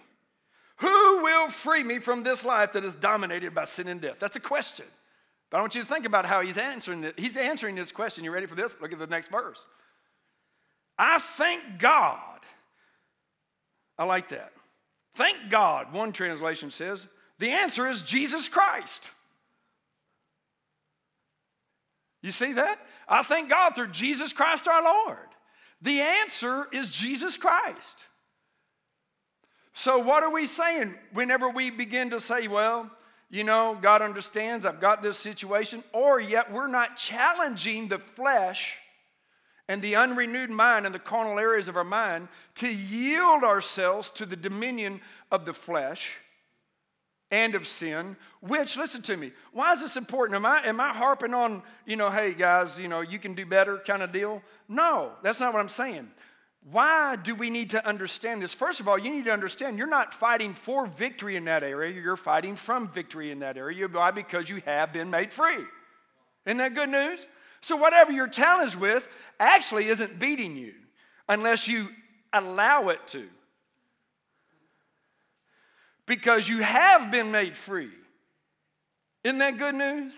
Who 0.78 1.24
will 1.24 1.50
free 1.50 1.84
me 1.84 2.00
from 2.00 2.24
this 2.24 2.44
life 2.44 2.74
that 2.74 2.84
is 2.84 2.96
dominated 2.96 3.56
by 3.56 3.64
sin 3.64 3.88
and 3.88 4.02
death? 4.02 4.18
That's 4.20 4.36
a 4.36 4.42
question. 4.42 4.86
But 5.50 5.58
I 5.58 5.62
want 5.62 5.76
you 5.76 5.82
to 5.82 5.88
think 5.88 6.06
about 6.06 6.26
how 6.26 6.42
he's 6.42 6.58
answering 6.58 7.04
it. 7.06 7.18
He's 7.18 7.38
answering 7.38 7.76
this 7.76 7.92
question. 7.92 8.24
You 8.26 8.32
ready 8.32 8.46
for 8.46 8.56
this? 8.56 8.76
Look 8.82 8.92
at 8.92 9.00
the 9.00 9.08
next 9.08 9.32
verse. 9.32 9.66
I 10.98 11.20
thank 11.38 11.80
God. 11.80 12.40
I 13.98 14.04
like 14.04 14.30
that. 14.30 14.52
Thank 15.16 15.50
God, 15.50 15.94
one 15.94 16.12
translation 16.12 16.72
says. 16.72 17.08
The 17.40 17.52
answer 17.52 17.88
is 17.88 18.02
Jesus 18.02 18.48
Christ. 18.48 19.12
You 22.22 22.32
see 22.32 22.54
that? 22.54 22.80
I 23.08 23.22
thank 23.24 23.50
God 23.50 23.76
through 23.76 23.90
Jesus 23.90 24.34
Christ 24.34 24.68
our 24.68 24.84
Lord. 24.84 25.18
The 25.82 26.02
answer 26.02 26.68
is 26.72 26.90
Jesus 26.90 27.38
Christ. 27.38 27.98
So, 29.74 30.00
what 30.00 30.24
are 30.24 30.32
we 30.32 30.48
saying 30.48 30.96
whenever 31.14 31.50
we 31.50 31.70
begin 31.70 32.10
to 32.12 32.20
say, 32.20 32.48
well, 32.48 32.90
you 33.30 33.44
know, 33.44 33.78
God 33.80 34.02
understands, 34.02 34.66
I've 34.66 34.80
got 34.80 35.04
this 35.04 35.18
situation, 35.18 35.84
or 35.94 36.20
yet 36.20 36.52
we're 36.52 36.68
not 36.68 36.96
challenging 36.96 37.90
the 37.90 38.00
flesh 38.00 38.76
and 39.68 39.82
the 39.82 39.96
unrenewed 39.96 40.50
mind 40.50 40.86
and 40.86 40.96
the 40.96 41.00
carnal 41.00 41.40
areas 41.40 41.68
of 41.68 41.76
our 41.76 41.84
mind 41.84 42.30
to 42.56 42.70
yield 42.70 43.44
ourselves 43.44 44.10
to 44.12 44.26
the 44.26 44.36
dominion 44.36 45.02
of 45.32 45.46
the 45.46 45.54
flesh 45.54 46.14
and 47.32 47.56
of 47.56 47.68
sin, 47.68 48.16
which, 48.42 48.78
listen 48.78 49.02
to 49.04 49.18
me, 49.18 49.32
why 49.52 49.74
is 49.74 49.82
this 49.82 49.98
important? 49.98 50.36
Am 50.36 50.46
I, 50.46 50.66
am 50.66 50.80
I 50.80 50.94
harping 50.94 51.34
on, 51.34 51.64
you 51.86 51.96
know, 51.96 52.10
hey 52.10 52.34
guys, 52.34 52.78
you 52.78 52.88
know, 52.88 53.02
you 53.02 53.20
can 53.20 53.34
do 53.34 53.46
better 53.46 53.80
kind 53.80 54.04
of 54.04 54.12
deal? 54.12 54.42
No, 54.70 55.12
that's 55.24 55.40
not 55.40 55.54
what 55.54 55.60
I'm 55.60 55.70
saying. 55.70 56.10
Why 56.72 57.16
do 57.16 57.36
we 57.36 57.50
need 57.50 57.72
to 57.72 57.88
understand 57.88 58.42
this? 58.42 58.54
First 58.54 58.80
of 58.80 58.88
all, 58.88 58.98
you 58.98 59.12
need 59.12 59.26
to 59.26 59.32
understand 59.32 59.78
you're 59.78 59.88
not 59.88 60.14
fighting 60.14 60.54
for 60.54 60.88
victory 60.88 61.36
in 61.36 61.46
that 61.46 61.64
area, 61.64 62.00
you're 62.00 62.18
fighting 62.18 62.56
from 62.56 62.90
victory 62.90 63.32
in 63.32 63.40
that 63.40 63.58
area. 63.58 63.88
Why? 63.88 64.12
Because 64.12 64.50
you 64.50 64.62
have 64.66 64.92
been 64.92 65.10
made 65.10 65.32
free. 65.32 65.64
Isn't 66.46 66.58
that 66.58 66.74
good 66.74 66.90
news? 66.90 67.26
So, 67.62 67.76
whatever 67.76 68.12
you're 68.12 68.28
challenged 68.28 68.76
with 68.76 69.08
actually 69.40 69.90
isn't 69.90 70.20
beating 70.20 70.56
you 70.56 70.74
unless 71.28 71.68
you 71.68 71.90
allow 72.34 72.90
it 72.90 73.00
to. 73.08 73.28
Because 76.08 76.48
you 76.48 76.62
have 76.62 77.10
been 77.12 77.32
made 77.32 77.58
free. 77.58 77.92
Isn't 79.24 79.40
that 79.40 79.58
good 79.58 79.76
news? 79.76 80.14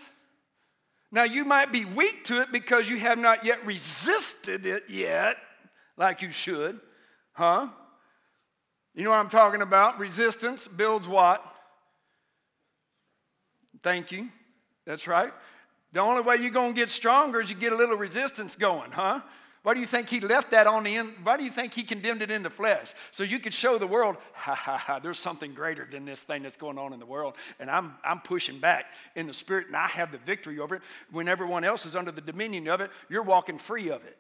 Now, 1.11 1.23
you 1.23 1.45
might 1.45 1.71
be 1.71 1.85
weak 1.85 2.25
to 2.25 2.41
it 2.41 2.51
because 2.51 2.89
you 2.89 2.97
have 2.97 3.17
not 3.17 3.45
yet 3.45 3.65
resisted 3.65 4.65
it 4.65 4.89
yet, 4.89 5.37
like 5.95 6.21
you 6.21 6.31
should. 6.31 6.79
Huh? 7.31 7.69
You 8.93 9.03
know 9.03 9.11
what 9.11 9.17
I'm 9.17 9.29
talking 9.29 9.61
about? 9.61 9.99
Resistance 9.99 10.67
builds 10.67 11.07
what? 11.07 11.45
Thank 13.83 14.11
you. 14.11 14.27
That's 14.85 15.07
right. 15.07 15.31
The 15.93 16.01
only 16.01 16.21
way 16.21 16.37
you're 16.37 16.49
going 16.49 16.73
to 16.73 16.79
get 16.79 16.89
stronger 16.89 17.39
is 17.39 17.49
you 17.49 17.55
get 17.55 17.71
a 17.71 17.77
little 17.77 17.95
resistance 17.95 18.55
going, 18.55 18.91
huh? 18.91 19.21
Why 19.67 19.73
do 19.73 19.81
you 19.81 19.85
think 19.85 20.07
he 20.07 20.21
left 20.21 20.51
that 20.51 20.65
on 20.65 20.85
the 20.85 20.95
end? 20.95 21.11
Why 21.23 21.35
do 21.35 21.43
you 21.43 21.51
think 21.51 21.73
he 21.73 21.83
condemned 21.83 22.21
it 22.21 22.31
in 22.31 22.41
the 22.41 22.49
flesh? 22.49 22.93
So 23.11 23.25
you 23.25 23.37
could 23.37 23.53
show 23.53 23.77
the 23.77 23.85
world, 23.85 24.15
ha 24.31 24.55
ha 24.55 24.77
ha, 24.77 24.99
there's 24.99 25.19
something 25.19 25.53
greater 25.53 25.85
than 25.91 26.05
this 26.05 26.21
thing 26.21 26.43
that's 26.43 26.55
going 26.55 26.77
on 26.77 26.93
in 26.93 27.01
the 27.01 27.05
world. 27.05 27.33
And 27.59 27.69
I'm, 27.69 27.95
I'm 28.01 28.21
pushing 28.21 28.61
back 28.61 28.85
in 29.17 29.27
the 29.27 29.33
spirit 29.33 29.67
and 29.67 29.75
I 29.75 29.87
have 29.87 30.13
the 30.13 30.19
victory 30.19 30.59
over 30.59 30.75
it. 30.75 30.83
When 31.11 31.27
everyone 31.27 31.65
else 31.65 31.85
is 31.85 31.97
under 31.97 32.13
the 32.13 32.21
dominion 32.21 32.69
of 32.69 32.79
it, 32.79 32.91
you're 33.09 33.23
walking 33.23 33.57
free 33.57 33.89
of 33.89 34.05
it. 34.05 34.17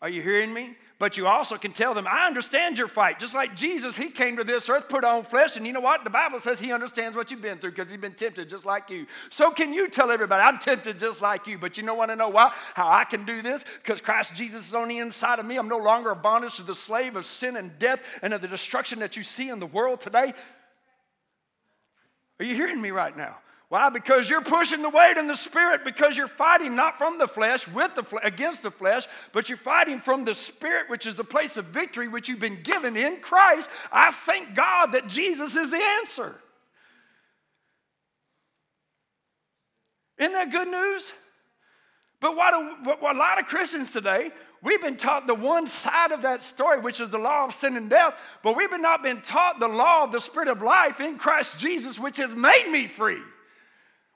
Are 0.00 0.08
you 0.08 0.22
hearing 0.22 0.54
me? 0.54 0.76
But 1.00 1.16
you 1.16 1.26
also 1.28 1.56
can 1.58 1.72
tell 1.72 1.94
them, 1.94 2.06
I 2.08 2.26
understand 2.26 2.76
your 2.76 2.88
fight. 2.88 3.20
Just 3.20 3.34
like 3.34 3.54
Jesus, 3.54 3.96
he 3.96 4.10
came 4.10 4.36
to 4.36 4.44
this 4.44 4.68
earth, 4.68 4.88
put 4.88 5.04
on 5.04 5.24
flesh, 5.24 5.56
and 5.56 5.64
you 5.66 5.72
know 5.72 5.80
what? 5.80 6.02
The 6.02 6.10
Bible 6.10 6.40
says 6.40 6.58
he 6.58 6.72
understands 6.72 7.16
what 7.16 7.30
you've 7.30 7.40
been 7.40 7.58
through 7.58 7.70
because 7.70 7.88
he's 7.88 8.00
been 8.00 8.14
tempted 8.14 8.48
just 8.48 8.64
like 8.64 8.90
you. 8.90 9.06
So 9.30 9.50
can 9.50 9.72
you 9.72 9.88
tell 9.88 10.10
everybody, 10.10 10.42
I'm 10.42 10.58
tempted 10.58 10.98
just 10.98 11.20
like 11.22 11.46
you. 11.46 11.58
But 11.58 11.76
you 11.76 11.84
don't 11.84 11.98
want 11.98 12.10
to 12.10 12.16
know 12.16 12.28
why? 12.28 12.52
How 12.74 12.88
I 12.88 13.04
can 13.04 13.24
do 13.24 13.42
this? 13.42 13.64
Because 13.82 14.00
Christ 14.00 14.34
Jesus 14.34 14.68
is 14.68 14.74
on 14.74 14.88
the 14.88 14.98
inside 14.98 15.38
of 15.38 15.46
me. 15.46 15.56
I'm 15.56 15.68
no 15.68 15.78
longer 15.78 16.10
a 16.10 16.16
bondage 16.16 16.56
to 16.56 16.62
the 16.62 16.74
slave 16.74 17.14
of 17.14 17.24
sin 17.24 17.56
and 17.56 17.76
death 17.78 18.00
and 18.22 18.34
of 18.34 18.40
the 18.40 18.48
destruction 18.48 18.98
that 19.00 19.16
you 19.16 19.22
see 19.22 19.48
in 19.50 19.60
the 19.60 19.66
world 19.66 20.00
today. 20.00 20.32
Are 22.40 22.44
you 22.44 22.54
hearing 22.54 22.80
me 22.80 22.90
right 22.90 23.16
now? 23.16 23.36
Why? 23.68 23.90
Because 23.90 24.30
you're 24.30 24.40
pushing 24.40 24.80
the 24.80 24.88
weight 24.88 25.18
in 25.18 25.26
the 25.26 25.36
spirit 25.36 25.84
because 25.84 26.16
you're 26.16 26.26
fighting 26.26 26.74
not 26.74 26.96
from 26.96 27.18
the 27.18 27.28
flesh 27.28 27.68
with 27.68 27.94
the 27.94 28.02
fle- 28.02 28.20
against 28.22 28.62
the 28.62 28.70
flesh, 28.70 29.06
but 29.32 29.50
you're 29.50 29.58
fighting 29.58 30.00
from 30.00 30.24
the 30.24 30.34
spirit, 30.34 30.88
which 30.88 31.06
is 31.06 31.14
the 31.14 31.24
place 31.24 31.58
of 31.58 31.66
victory 31.66 32.08
which 32.08 32.28
you've 32.28 32.38
been 32.38 32.62
given 32.62 32.96
in 32.96 33.20
Christ. 33.20 33.68
I 33.92 34.10
thank 34.10 34.54
God 34.54 34.92
that 34.92 35.06
Jesus 35.06 35.54
is 35.54 35.70
the 35.70 35.82
answer. 36.00 36.34
Isn't 40.16 40.32
that 40.32 40.50
good 40.50 40.68
news? 40.68 41.12
But 42.20 42.36
what 42.36 42.54
a, 42.54 42.94
what 42.98 43.14
a 43.14 43.18
lot 43.18 43.38
of 43.38 43.46
Christians 43.46 43.92
today, 43.92 44.30
we've 44.62 44.80
been 44.80 44.96
taught 44.96 45.26
the 45.26 45.34
one 45.34 45.66
side 45.66 46.10
of 46.10 46.22
that 46.22 46.42
story, 46.42 46.80
which 46.80 47.00
is 47.00 47.10
the 47.10 47.18
law 47.18 47.44
of 47.44 47.54
sin 47.54 47.76
and 47.76 47.90
death, 47.90 48.14
but 48.42 48.56
we've 48.56 48.70
not 48.80 49.02
been 49.02 49.20
taught 49.20 49.60
the 49.60 49.68
law 49.68 50.04
of 50.04 50.10
the 50.10 50.20
spirit 50.20 50.48
of 50.48 50.62
life 50.62 51.00
in 51.00 51.18
Christ 51.18 51.58
Jesus, 51.58 51.98
which 51.98 52.16
has 52.16 52.34
made 52.34 52.66
me 52.70 52.88
free. 52.88 53.20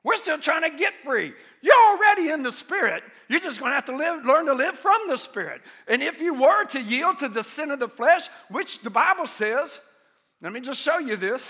We're 0.04 0.16
still 0.16 0.38
trying 0.38 0.70
to 0.70 0.76
get 0.76 0.94
free. 1.04 1.32
You're 1.60 1.74
already 1.74 2.30
in 2.30 2.42
the 2.42 2.50
Spirit. 2.50 3.04
You're 3.28 3.40
just 3.40 3.60
going 3.60 3.70
to 3.70 3.74
have 3.74 3.84
to 3.84 3.96
live, 3.96 4.24
learn 4.24 4.46
to 4.46 4.54
live 4.54 4.76
from 4.76 5.00
the 5.06 5.16
Spirit. 5.16 5.62
And 5.86 6.02
if 6.02 6.20
you 6.20 6.34
were 6.34 6.64
to 6.66 6.80
yield 6.80 7.18
to 7.18 7.28
the 7.28 7.44
sin 7.44 7.70
of 7.70 7.78
the 7.78 7.88
flesh, 7.88 8.28
which 8.48 8.80
the 8.80 8.90
Bible 8.90 9.26
says, 9.26 9.78
let 10.40 10.52
me 10.52 10.60
just 10.60 10.80
show 10.80 10.98
you 10.98 11.16
this 11.16 11.48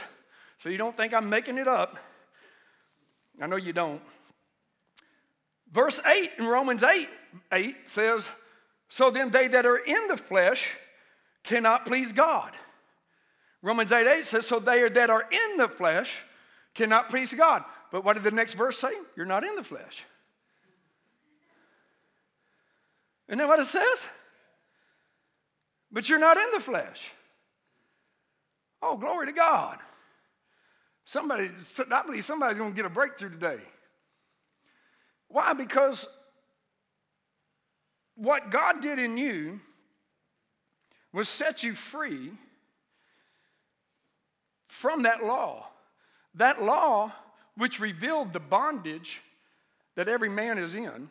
so 0.63 0.69
you 0.69 0.77
don't 0.77 0.97
think 0.97 1.15
I'm 1.15 1.31
making 1.31 1.57
it 1.57 1.67
up. 1.67 1.97
I 3.41 3.47
know 3.47 3.57
you 3.57 3.73
don't. 3.73 4.03
Verse 5.73 5.99
8 6.05 6.33
in 6.39 6.47
Romans 6.47 6.83
8, 6.83 7.09
8 7.51 7.77
says, 7.87 8.29
So 8.89 9.11
then 9.11 9.31
they 9.31 9.49
that 9.49 9.65
are 9.65 9.79
in 9.79 10.09
the 10.09 10.19
flesh 10.19 10.69
cannot 11.43 11.87
please 11.87 12.13
God. 12.13 12.53
Romans 13.63 13.91
8 13.91 14.07
8 14.07 14.27
says, 14.27 14.47
So 14.47 14.61
they 14.61 14.87
that 14.87 15.09
are 15.09 15.27
in 15.31 15.57
the 15.57 15.69
flesh 15.69 16.13
cannot 16.75 17.09
please 17.09 17.33
God. 17.33 17.65
But 17.93 18.05
what 18.05 18.15
did 18.15 18.25
the 18.25 18.31
next 18.31 18.55
verse 18.55 18.79
say? 18.79 18.93
You're 19.15 19.27
not 19.27 19.45
in 19.45 19.55
the 19.55 19.63
flesh. 19.63 20.05
Isn't 23.29 23.39
that 23.39 23.47
what 23.47 23.61
it 23.61 23.67
says? 23.67 24.07
But 25.93 26.09
you're 26.09 26.19
not 26.19 26.39
in 26.39 26.47
the 26.55 26.61
flesh. 26.61 27.11
Oh, 28.81 28.97
glory 28.97 29.27
to 29.27 29.33
God. 29.33 29.79
Somebody, 31.05 31.51
I 31.91 32.03
believe 32.03 32.25
somebody's 32.25 32.57
going 32.57 32.71
to 32.71 32.77
get 32.77 32.87
a 32.87 32.91
breakthrough 32.91 33.29
today. 33.29 33.59
Why? 35.29 35.53
Because 35.53 36.09
what 38.15 38.51
God 38.51 38.81
did 38.81 38.99
in 38.99 39.19
you 39.19 39.61
was 41.13 41.29
set 41.29 41.63
you 41.63 41.75
free 41.75 42.33
from 44.69 45.03
that 45.03 45.23
law. 45.23 45.67
That 46.37 46.63
law 46.63 47.13
which 47.57 47.81
revealed 47.81 48.33
the 48.33 48.41
bondage 48.41 49.21
that 49.97 50.09
every 50.09 50.29
man 50.29 50.59
is 50.59 50.75
in. 50.75 51.11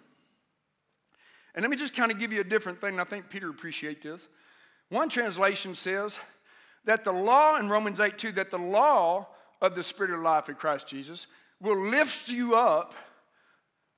And 1.54 1.62
let 1.64 1.70
me 1.70 1.78
just 1.78 1.96
kind 1.96 2.12
of 2.12 2.20
give 2.20 2.32
you 2.32 2.42
a 2.42 2.46
different 2.46 2.80
thing. 2.80 3.00
I 3.00 3.04
think 3.04 3.30
Peter 3.30 3.50
appreciate 3.50 4.02
this. 4.02 4.28
One 4.90 5.10
translation 5.10 5.76
says 5.76 6.18
that 6.86 7.04
the 7.04 7.12
law 7.12 7.58
in 7.58 7.70
Romans 7.70 8.00
8 8.00 8.18
2, 8.18 8.32
that 8.34 8.52
the 8.52 8.58
law 8.58 9.28
of 9.62 9.76
the 9.76 9.84
Spirit 9.84 10.12
of 10.12 10.22
life 10.22 10.50
in 10.50 10.56
Christ 10.56 10.88
Jesus 10.88 11.28
will 11.60 11.80
lift 11.80 12.28
you 12.28 12.56
up 12.56 12.96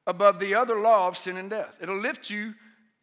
above 0.06 0.40
the 0.40 0.56
other 0.56 0.80
law 0.80 1.08
of 1.08 1.18
sin 1.18 1.38
and 1.38 1.50
death. 1.50 1.78
It'll 1.80 1.98
lift 1.98 2.30
you 2.30 2.54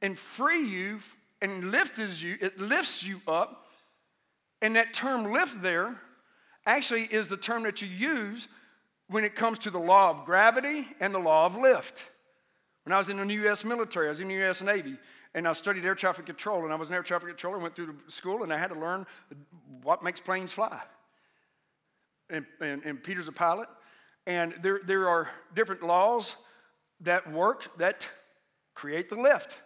and 0.03 0.19
free 0.19 0.67
you 0.67 1.01
and 1.41 1.71
lifts 1.71 2.23
you, 2.23 2.37
it 2.41 2.59
lifts 2.59 3.03
you 3.03 3.21
up. 3.27 3.67
And 4.61 4.77
that 4.77 4.93
term 4.93 5.33
lift 5.33 5.63
there 5.63 5.99
actually 6.67 7.05
is 7.05 7.29
the 7.29 7.37
term 7.37 7.63
that 7.63 7.81
you 7.81 7.89
use 7.89 8.47
when 9.11 9.25
it 9.25 9.35
comes 9.35 9.59
to 9.59 9.71
the 9.71 9.79
law 9.79 10.11
of 10.11 10.25
gravity 10.25 10.87
and 11.01 11.13
the 11.13 11.19
law 11.19 11.45
of 11.45 11.57
lift. 11.57 12.03
When 12.85 12.93
I 12.93 12.99
was 12.99 13.09
in 13.09 13.17
the 13.17 13.35
U.S. 13.35 13.65
military, 13.65 14.07
I 14.07 14.11
was 14.11 14.21
in 14.21 14.29
the 14.29 14.35
U.S. 14.35 14.63
Navy, 14.63 14.97
and 15.35 15.49
I 15.49 15.53
studied 15.53 15.85
air 15.85 15.97
traffic 15.97 16.27
control, 16.27 16.63
and 16.65 16.73
I 16.73 16.77
was 16.77 16.89
an 16.89 16.95
air 16.95 17.03
traffic 17.03 17.29
controller, 17.29 17.59
went 17.59 17.75
through 17.75 17.87
the 17.87 18.13
school, 18.13 18.45
and 18.45 18.53
I 18.53 18.57
had 18.57 18.69
to 18.69 18.79
learn 18.79 19.05
what 19.83 20.05
makes 20.05 20.21
planes 20.21 20.53
fly. 20.53 20.81
And, 22.31 22.47
and, 22.61 22.85
and 22.85 23.03
Peter's 23.03 23.27
a 23.27 23.33
pilot, 23.33 23.69
and 24.27 24.55
there, 24.63 24.81
there 24.87 25.09
are 25.09 25.29
different 25.57 25.83
laws 25.83 26.37
that 27.01 27.31
work 27.33 27.77
that 27.79 28.07
create 28.75 29.11
the 29.11 29.17
lift. 29.17 29.57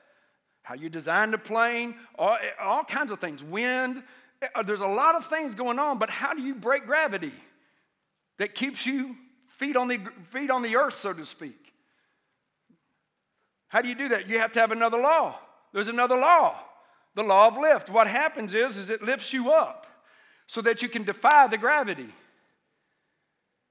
How 0.63 0.75
you 0.75 0.89
design 0.89 1.31
the 1.31 1.39
plane, 1.39 1.97
all, 2.19 2.39
all 2.59 2.85
kinds 2.85 3.13
of 3.13 3.21
things, 3.21 3.45
wind. 3.45 4.03
Uh, 4.55 4.63
there's 4.63 4.81
a 4.81 4.87
lot 4.87 5.17
of 5.17 5.27
things 5.27 5.55
going 5.55 5.79
on, 5.79 5.99
but 5.99 6.09
how 6.09 6.33
do 6.33 6.41
you 6.41 6.55
break 6.55 6.87
gravity 6.87 7.35
that 8.39 8.55
keeps 8.55 8.87
you 8.87 9.17
feet 9.57 9.77
on 9.77 9.89
the, 9.89 10.01
feet 10.31 10.51
on 10.51 10.63
the 10.63 10.77
earth, 10.77 10.95
so 10.95 11.13
to 11.13 11.25
speak. 11.25 11.73
How 13.69 13.83
do 13.83 13.89
you 13.89 13.95
do 13.95 14.09
that? 14.09 14.29
You 14.29 14.39
have 14.39 14.53
to 14.53 14.61
have 14.61 14.71
another 14.71 14.99
law. 14.99 15.37
There's 15.73 15.89
another 15.89 16.17
law, 16.17 16.57
the 17.15 17.25
law 17.25 17.49
of 17.49 17.57
lift. 17.57 17.91
What 17.91 18.07
happens 18.07 18.55
is, 18.55 18.77
is 18.77 18.91
it 18.91 19.03
lifts 19.03 19.33
you 19.33 19.51
up 19.51 19.87
so 20.47 20.61
that 20.61 20.83
you 20.83 20.89
can 20.89 21.03
defy 21.03 21.49
the 21.49 21.59
gravity. 21.59 22.09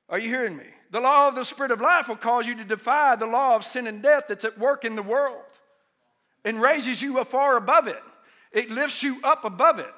Are 0.09 0.19
you 0.19 0.27
hearing 0.27 0.57
me? 0.57 0.65
The 0.91 0.99
law 0.99 1.27
of 1.27 1.35
the 1.35 1.45
Spirit 1.45 1.71
of 1.71 1.81
life 1.81 2.07
will 2.07 2.17
cause 2.17 2.45
you 2.45 2.55
to 2.55 2.63
defy 2.63 3.15
the 3.15 3.25
law 3.25 3.55
of 3.55 3.63
sin 3.63 3.87
and 3.87 4.01
death 4.01 4.25
that's 4.27 4.45
at 4.45 4.59
work 4.59 4.85
in 4.85 4.95
the 4.95 5.03
world 5.03 5.41
and 6.43 6.61
raises 6.61 7.01
you 7.01 7.19
afar 7.19 7.57
above 7.57 7.87
it. 7.87 8.03
It 8.51 8.69
lifts 8.69 9.01
you 9.01 9.19
up 9.23 9.45
above 9.45 9.79
it. 9.79 9.93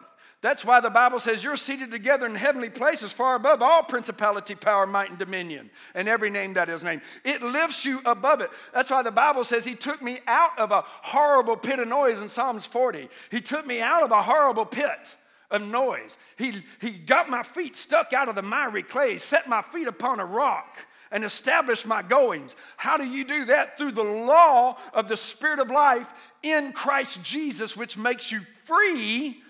That's 0.45 0.63
why 0.63 0.79
the 0.79 0.91
Bible 0.91 1.17
says 1.17 1.43
you're 1.43 1.55
seated 1.55 1.89
together 1.89 2.27
in 2.27 2.35
heavenly 2.35 2.69
places 2.69 3.11
far 3.11 3.33
above 3.33 3.63
all 3.63 3.81
principality, 3.81 4.53
power, 4.53 4.85
might, 4.85 5.09
and 5.09 5.17
dominion, 5.17 5.71
and 5.95 6.07
every 6.07 6.29
name 6.29 6.53
that 6.53 6.69
is 6.69 6.83
named. 6.83 7.01
It 7.23 7.41
lifts 7.41 7.83
you 7.83 7.99
above 8.05 8.41
it. 8.41 8.51
That's 8.71 8.91
why 8.91 9.01
the 9.01 9.09
Bible 9.09 9.43
says 9.43 9.65
He 9.65 9.73
took 9.73 10.03
me 10.03 10.19
out 10.27 10.51
of 10.59 10.69
a 10.69 10.83
horrible 10.85 11.57
pit 11.57 11.79
of 11.79 11.87
noise 11.87 12.21
in 12.21 12.29
Psalms 12.29 12.63
40. 12.67 13.09
He 13.31 13.41
took 13.41 13.65
me 13.65 13.81
out 13.81 14.03
of 14.03 14.11
a 14.11 14.21
horrible 14.21 14.67
pit 14.67 15.15
of 15.49 15.63
noise. 15.63 16.15
He, 16.37 16.63
he 16.79 16.91
got 16.91 17.27
my 17.27 17.41
feet 17.41 17.75
stuck 17.75 18.13
out 18.13 18.29
of 18.29 18.35
the 18.35 18.43
miry 18.43 18.83
clay, 18.83 19.17
set 19.17 19.49
my 19.49 19.63
feet 19.73 19.87
upon 19.87 20.19
a 20.19 20.25
rock 20.25 20.77
and 21.09 21.25
established 21.25 21.87
my 21.87 22.03
goings. 22.03 22.55
How 22.77 22.97
do 22.97 23.05
you 23.05 23.23
do 23.23 23.45
that? 23.45 23.79
Through 23.79 23.93
the 23.93 24.03
law 24.03 24.77
of 24.93 25.07
the 25.07 25.17
Spirit 25.17 25.57
of 25.57 25.71
life 25.71 26.13
in 26.43 26.71
Christ 26.71 27.23
Jesus, 27.23 27.75
which 27.75 27.97
makes 27.97 28.31
you 28.31 28.41
free 28.65 29.41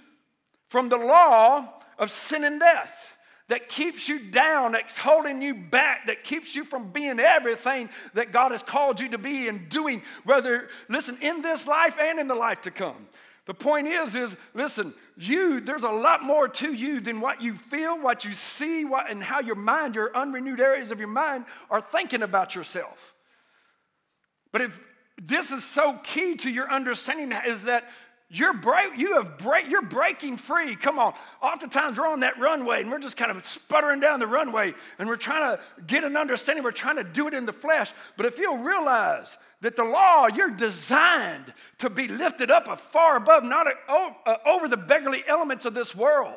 from 0.68 0.90
the 0.90 0.98
law 0.98 1.74
of 1.98 2.12
sin 2.12 2.44
and 2.44 2.60
death 2.60 2.94
that 3.48 3.70
keeps 3.70 4.10
you 4.10 4.32
down, 4.32 4.72
that's 4.72 4.98
holding 4.98 5.42
you 5.42 5.54
back, 5.54 6.08
that 6.08 6.24
keeps 6.24 6.56
you 6.56 6.66
from 6.66 6.90
being 6.90 7.20
everything 7.20 7.90
that 8.16 8.32
God 8.32 8.52
has 8.52 8.64
called 8.64 9.00
you 9.00 9.10
to 9.10 9.18
be 9.18 9.48
and 9.48 9.70
doing, 9.70 10.02
whether, 10.24 10.70
listen, 10.90 11.18
in 11.22 11.42
this 11.42 11.68
life 11.68 11.96
and 12.02 12.20
in 12.20 12.28
the 12.28 12.36
life 12.36 12.62
to 12.62 12.72
come. 12.72 13.08
The 13.46 13.54
point 13.54 13.88
is, 13.88 14.16
is 14.16 14.36
listen, 14.56 14.96
you, 15.16 15.62
there's 15.62 15.84
a 15.84 15.90
lot 15.90 16.24
more 16.24 16.48
to 16.48 16.74
you 16.74 17.00
than 17.00 17.22
what 17.22 17.42
you 17.42 17.56
feel, 17.56 18.00
what 18.00 18.26
you 18.26 18.34
see, 18.34 18.84
what, 18.86 19.12
and 19.12 19.24
how 19.24 19.40
your 19.40 19.56
mind, 19.56 19.94
your 19.94 20.16
unrenewed 20.18 20.60
areas 20.60 20.92
of 20.92 20.98
your 20.98 21.08
mind 21.08 21.46
are 21.70 21.82
thinking 21.82 22.24
about 22.24 22.56
yourself. 22.56 22.98
But 24.52 24.62
if 24.62 24.80
this 25.22 25.52
is 25.52 25.64
so 25.64 26.00
key 26.04 26.36
to 26.38 26.50
your 26.50 26.72
understanding, 26.72 27.38
is 27.46 27.64
that 27.64 27.88
you're 28.30 28.54
break, 28.54 28.98
you 28.98 29.14
have 29.14 29.38
break, 29.38 29.70
you're 29.70 29.84
breaking 29.84 30.38
free. 30.38 30.76
Come 30.76 30.98
on. 30.98 31.14
Oftentimes 31.44 32.00
we're 32.00 32.08
on 32.08 32.22
that 32.22 32.40
runway 32.40 32.82
and 32.82 32.90
we're 32.90 33.00
just 33.00 33.18
kind 33.18 33.30
of 33.30 33.48
sputtering 33.48 34.00
down 34.00 34.20
the 34.20 34.26
runway 34.26 34.74
and 34.98 35.08
we're 35.08 35.16
trying 35.16 35.56
to 35.56 35.64
get 35.86 36.04
an 36.04 36.18
understanding. 36.18 36.64
We're 36.64 36.72
trying 36.72 36.96
to 36.96 37.04
do 37.04 37.28
it 37.28 37.36
in 37.36 37.46
the 37.46 37.54
flesh. 37.54 37.94
But 38.18 38.26
if 38.26 38.40
you'll 38.40 38.58
realize 38.58 39.38
that 39.62 39.76
the 39.76 39.84
law, 39.84 40.26
you're 40.28 40.50
designed 40.50 41.54
to 41.78 41.90
be 41.90 42.08
lifted 42.08 42.50
up 42.50 42.82
far 42.92 43.16
above, 43.18 43.44
not 43.44 43.68
over 44.46 44.68
the 44.68 44.78
beggarly 44.78 45.24
elements 45.28 45.66
of 45.66 45.76
this 45.76 45.94
world. 45.94 46.34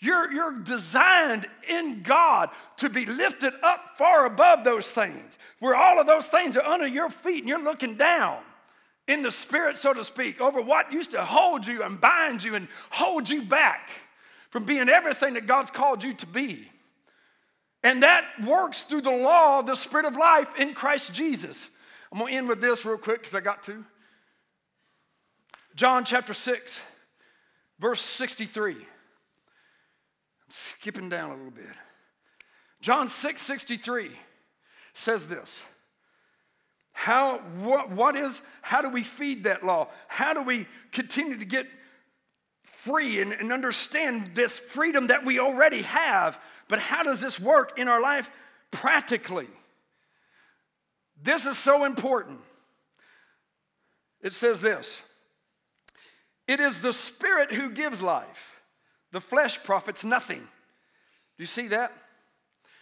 You're, 0.00 0.30
you're 0.32 0.52
designed 0.52 1.46
in 1.68 2.02
God 2.02 2.50
to 2.78 2.90
be 2.90 3.06
lifted 3.06 3.54
up 3.62 3.96
far 3.96 4.26
above 4.26 4.64
those 4.64 4.90
things, 4.90 5.38
where 5.60 5.76
all 5.76 6.00
of 6.00 6.06
those 6.06 6.26
things 6.26 6.56
are 6.56 6.64
under 6.64 6.86
your 6.86 7.10
feet 7.10 7.38
and 7.38 7.48
you're 7.48 7.62
looking 7.62 7.94
down 7.94 8.40
in 9.08 9.22
the 9.22 9.30
spirit, 9.30 9.78
so 9.78 9.92
to 9.92 10.04
speak, 10.04 10.40
over 10.40 10.60
what 10.60 10.92
used 10.92 11.12
to 11.12 11.24
hold 11.24 11.66
you 11.66 11.82
and 11.82 12.00
bind 12.00 12.42
you 12.42 12.54
and 12.54 12.68
hold 12.90 13.28
you 13.28 13.42
back 13.42 13.90
from 14.50 14.64
being 14.64 14.88
everything 14.88 15.34
that 15.34 15.46
God's 15.46 15.70
called 15.70 16.02
you 16.02 16.14
to 16.14 16.26
be. 16.26 16.70
And 17.82 18.02
that 18.02 18.24
works 18.44 18.82
through 18.82 19.02
the 19.02 19.10
law 19.10 19.60
of 19.60 19.66
the 19.66 19.76
Spirit 19.76 20.06
of 20.06 20.16
life 20.16 20.48
in 20.58 20.74
Christ 20.74 21.12
Jesus. 21.12 21.70
I'm 22.10 22.18
to 22.18 22.26
end 22.26 22.48
with 22.48 22.60
this 22.60 22.84
real 22.84 22.98
quick 22.98 23.20
because 23.20 23.34
I 23.34 23.40
got 23.40 23.62
to. 23.64 23.84
John 25.76 26.04
chapter 26.04 26.34
6, 26.34 26.80
verse 27.78 28.00
63. 28.00 28.72
I'm 28.72 28.80
Skipping 30.48 31.08
down 31.08 31.30
a 31.30 31.36
little 31.36 31.50
bit. 31.50 31.66
John 32.80 33.08
6 33.08 33.42
63 33.42 34.10
says 34.94 35.26
this. 35.26 35.62
How, 36.98 37.40
what, 37.58 37.90
what 37.90 38.16
is, 38.16 38.40
how 38.62 38.80
do 38.80 38.88
we 38.88 39.02
feed 39.02 39.44
that 39.44 39.62
law? 39.62 39.88
How 40.08 40.32
do 40.32 40.42
we 40.42 40.66
continue 40.92 41.36
to 41.36 41.44
get 41.44 41.66
free 42.62 43.20
and, 43.20 43.34
and 43.34 43.52
understand 43.52 44.30
this 44.34 44.58
freedom 44.58 45.08
that 45.08 45.22
we 45.22 45.38
already 45.38 45.82
have? 45.82 46.40
But 46.68 46.80
how 46.80 47.02
does 47.02 47.20
this 47.20 47.38
work 47.38 47.78
in 47.78 47.86
our 47.86 48.00
life 48.00 48.30
practically? 48.70 49.46
This 51.22 51.44
is 51.44 51.58
so 51.58 51.84
important. 51.84 52.40
It 54.22 54.32
says 54.32 54.62
this 54.62 54.98
It 56.48 56.60
is 56.60 56.80
the 56.80 56.94
Spirit 56.94 57.52
who 57.52 57.70
gives 57.70 58.00
life, 58.00 58.62
the 59.12 59.20
flesh 59.20 59.62
profits 59.62 60.02
nothing. 60.02 60.40
Do 60.40 61.42
you 61.42 61.46
see 61.46 61.68
that? 61.68 61.92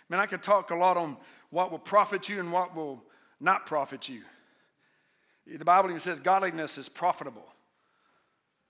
Man, 0.09 0.21
I 0.21 0.27
could 0.27 0.45
talk 0.45 0.71
a 0.71 0.77
lot 0.77 0.97
on 0.97 1.17
what 1.51 1.73
will 1.73 1.81
profit 1.81 2.29
you 2.29 2.39
and 2.39 2.53
what 2.53 2.77
will 2.77 3.03
not 3.41 3.67
profit 3.67 4.09
you. 4.09 4.23
The 5.47 5.65
Bible 5.65 5.91
even 5.91 6.01
says 6.01 6.21
godliness 6.21 6.79
is 6.79 6.89
profitable. 6.89 7.45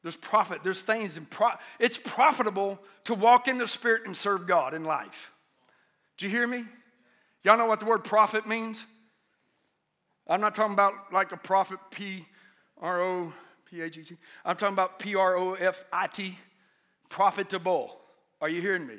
There's 0.03 0.16
profit, 0.16 0.61
there's 0.62 0.83
things 0.83 1.16
in 1.16 1.24
pro- 1.24 1.55
it's 1.79 1.96
profitable 1.96 2.79
to 3.05 3.14
walk 3.14 3.48
in 3.48 3.57
the 3.57 3.66
spirit 3.66 4.03
and 4.05 4.14
serve 4.14 4.46
God 4.46 4.74
in 4.74 4.85
life. 4.85 5.31
Do 6.18 6.27
you 6.27 6.31
hear 6.31 6.46
me? 6.46 6.64
Y'all 7.42 7.57
know 7.57 7.66
what 7.66 7.81
the 7.81 7.87
word 7.87 8.05
profit 8.05 8.46
means? 8.46 8.85
I'm 10.27 10.40
not 10.40 10.55
talking 10.55 10.74
about 10.74 11.12
like 11.12 11.33
a 11.33 11.37
profit 11.37 11.79
P 11.90 12.27
R 12.81 13.00
O 13.00 13.33
P 13.70 13.81
H 13.81 13.98
E 13.98 14.03
T. 14.03 14.16
I'm 14.44 14.57
talking 14.57 14.74
about 14.74 14.98
P 14.98 15.14
R 15.14 15.37
O 15.37 15.55
F 15.55 15.85
I 15.92 16.07
T, 16.07 16.38
profitable. 17.09 17.96
Are 18.40 18.48
you 18.48 18.61
hearing 18.61 18.87
me? 18.87 18.96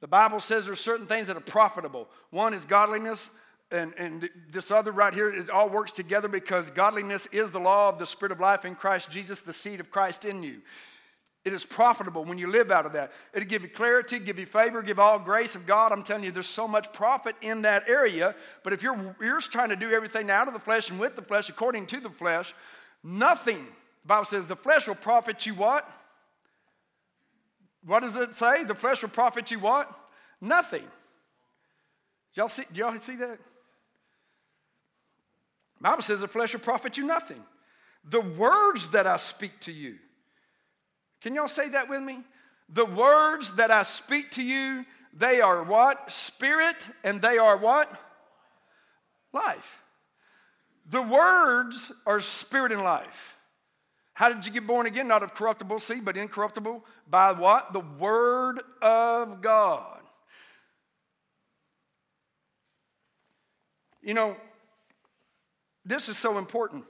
The 0.00 0.08
Bible 0.08 0.40
says 0.40 0.66
there's 0.66 0.80
certain 0.80 1.06
things 1.06 1.26
that 1.26 1.36
are 1.36 1.40
profitable. 1.40 2.08
One 2.30 2.54
is 2.54 2.64
godliness, 2.64 3.28
and, 3.70 3.94
and 3.96 4.28
this 4.50 4.70
other 4.70 4.90
right 4.90 5.14
here, 5.14 5.32
it 5.32 5.48
all 5.48 5.68
works 5.68 5.92
together 5.92 6.28
because 6.28 6.70
godliness 6.70 7.26
is 7.30 7.50
the 7.50 7.60
law 7.60 7.88
of 7.88 7.98
the 7.98 8.06
Spirit 8.06 8.32
of 8.32 8.40
life 8.40 8.64
in 8.64 8.74
Christ 8.74 9.10
Jesus, 9.10 9.40
the 9.40 9.52
seed 9.52 9.80
of 9.80 9.90
Christ 9.90 10.24
in 10.24 10.42
you. 10.42 10.60
It 11.44 11.54
is 11.54 11.64
profitable 11.64 12.24
when 12.24 12.36
you 12.36 12.50
live 12.50 12.70
out 12.70 12.84
of 12.84 12.92
that. 12.92 13.12
It'll 13.32 13.48
give 13.48 13.62
you 13.62 13.68
clarity, 13.68 14.18
give 14.18 14.38
you 14.38 14.44
favor, 14.44 14.82
give 14.82 14.98
all 14.98 15.18
grace 15.18 15.54
of 15.54 15.66
God. 15.66 15.90
I'm 15.90 16.02
telling 16.02 16.24
you, 16.24 16.32
there's 16.32 16.46
so 16.46 16.68
much 16.68 16.92
profit 16.92 17.34
in 17.40 17.62
that 17.62 17.88
area. 17.88 18.34
But 18.62 18.74
if 18.74 18.82
you're, 18.82 19.16
you're 19.20 19.40
trying 19.40 19.70
to 19.70 19.76
do 19.76 19.90
everything 19.90 20.30
out 20.30 20.48
of 20.48 20.54
the 20.54 20.60
flesh 20.60 20.90
and 20.90 21.00
with 21.00 21.16
the 21.16 21.22
flesh, 21.22 21.48
according 21.48 21.86
to 21.86 22.00
the 22.00 22.10
flesh, 22.10 22.54
nothing. 23.02 23.64
The 24.02 24.08
Bible 24.08 24.26
says 24.26 24.46
the 24.46 24.56
flesh 24.56 24.86
will 24.86 24.96
profit 24.96 25.46
you 25.46 25.54
what? 25.54 25.90
What 27.86 28.00
does 28.00 28.16
it 28.16 28.34
say? 28.34 28.64
The 28.64 28.74
flesh 28.74 29.00
will 29.00 29.08
profit 29.08 29.50
you 29.50 29.60
what? 29.60 29.90
Nothing. 30.42 30.84
Y'all 32.34 32.50
see, 32.50 32.64
y'all 32.74 32.94
see 32.96 33.16
that? 33.16 33.38
Bible 35.80 36.02
says 36.02 36.20
the 36.20 36.28
flesh 36.28 36.52
will 36.52 36.60
profit 36.60 36.98
you 36.98 37.04
nothing. 37.04 37.42
The 38.04 38.20
words 38.20 38.88
that 38.88 39.06
I 39.06 39.16
speak 39.16 39.60
to 39.60 39.72
you. 39.72 39.96
Can 41.20 41.34
y'all 41.34 41.48
say 41.48 41.68
that 41.70 41.88
with 41.88 42.02
me? 42.02 42.20
The 42.68 42.86
words 42.86 43.52
that 43.56 43.70
I 43.70 43.82
speak 43.82 44.30
to 44.32 44.42
you, 44.42 44.84
they 45.12 45.40
are 45.40 45.62
what? 45.64 46.10
Spirit, 46.12 46.76
and 47.02 47.20
they 47.20 47.38
are 47.38 47.56
what? 47.56 47.90
Life. 49.32 49.82
The 50.88 51.02
words 51.02 51.92
are 52.06 52.20
spirit 52.20 52.72
and 52.72 52.82
life. 52.82 53.36
How 54.14 54.30
did 54.30 54.44
you 54.44 54.52
get 54.52 54.66
born 54.66 54.86
again? 54.86 55.08
Not 55.08 55.22
of 55.22 55.34
corruptible 55.34 55.78
seed, 55.78 56.04
but 56.04 56.16
incorruptible. 56.16 56.84
By 57.08 57.32
what? 57.32 57.72
The 57.72 57.80
Word 57.80 58.60
of 58.82 59.40
God. 59.40 60.00
You 64.02 64.14
know, 64.14 64.36
this 65.84 66.08
is 66.08 66.16
so 66.16 66.38
important 66.38 66.84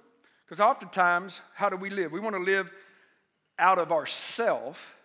because 0.45 0.61
oftentimes, 0.61 1.41
how 1.55 1.69
do 1.69 1.77
we 1.77 1.91
live? 1.91 2.13
We 2.13 2.21
want 2.21 2.35
to 2.35 2.43
live 2.43 2.71
out 3.59 3.79
of 3.79 3.93
ourself, 3.93 4.97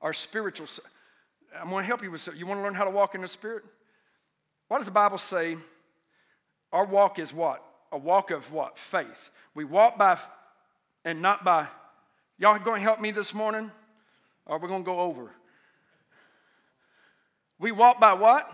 our 0.00 0.12
spiritual. 0.12 0.66
I'm 1.60 1.70
going 1.70 1.82
to 1.82 1.86
help 1.86 2.02
you 2.02 2.10
with. 2.10 2.28
You 2.34 2.46
want 2.46 2.58
to 2.58 2.64
learn 2.64 2.74
how 2.74 2.84
to 2.84 2.90
walk 2.90 3.14
in 3.14 3.20
the 3.20 3.28
Spirit? 3.28 3.62
What 4.68 4.78
does 4.78 4.86
the 4.86 4.92
Bible 4.92 5.18
say? 5.18 5.56
Our 6.72 6.86
walk 6.86 7.18
is 7.18 7.32
what? 7.32 7.62
A 7.92 7.98
walk 7.98 8.30
of 8.30 8.50
what? 8.50 8.78
Faith. 8.78 9.30
We 9.54 9.64
walk 9.64 9.98
by 9.98 10.18
and 11.04 11.20
not 11.20 11.44
by. 11.44 11.68
Y'all 12.38 12.58
going 12.58 12.80
to 12.80 12.82
help 12.82 13.00
me 13.00 13.10
this 13.10 13.34
morning? 13.34 13.70
Or 14.46 14.58
we're 14.58 14.68
going 14.68 14.82
to 14.82 14.86
go 14.86 14.98
over? 14.98 15.30
We 17.58 17.70
walk 17.70 18.00
by 18.00 18.14
what? 18.14 18.50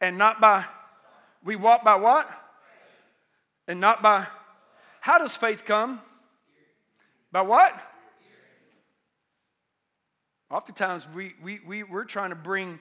And 0.00 0.18
not 0.18 0.40
by. 0.40 0.64
We 1.42 1.56
walk 1.56 1.82
by 1.82 1.96
what? 1.96 2.30
And 3.66 3.80
not 3.80 4.02
by. 4.02 4.26
How 5.00 5.18
does 5.18 5.36
faith 5.36 5.64
come? 5.64 6.00
By 7.32 7.42
what? 7.42 7.74
Oftentimes, 10.50 11.08
we, 11.14 11.34
we, 11.42 11.60
we, 11.66 11.82
we're 11.82 12.04
trying 12.04 12.30
to 12.30 12.36
bring 12.36 12.78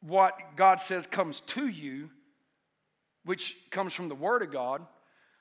what 0.00 0.34
God 0.56 0.80
says 0.80 1.06
comes 1.06 1.40
to 1.40 1.66
you, 1.66 2.10
which 3.24 3.56
comes 3.70 3.92
from 3.92 4.08
the 4.08 4.14
Word 4.14 4.42
of 4.42 4.52
God. 4.52 4.86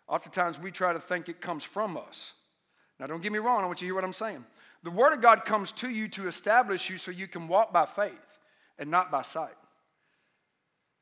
Oftentimes, 0.08 0.58
we 0.58 0.72
try 0.72 0.92
to 0.92 1.00
think 1.00 1.30
it 1.30 1.40
comes 1.40 1.64
from 1.64 1.98
us. 1.98 2.34
Now, 3.00 3.08
don't 3.08 3.22
get 3.22 3.32
me 3.32 3.40
wrong, 3.40 3.64
I 3.64 3.68
want 3.68 3.80
you 3.80 3.86
to 3.86 3.88
hear 3.90 3.96
what 3.96 4.04
I'm 4.04 4.12
saying. 4.14 4.44
The 4.84 4.92
Word 4.92 5.14
of 5.14 5.22
God 5.22 5.46
comes 5.46 5.72
to 5.74 5.90
you 5.90 6.08
to 6.10 6.28
establish 6.28 6.90
you 6.90 6.98
so 6.98 7.12
you 7.12 7.28
can 7.28 7.48
walk 7.48 7.72
by 7.72 7.86
faith 7.86 8.14
and 8.78 8.90
not 8.90 9.12
by 9.12 9.22
sight. 9.22 9.56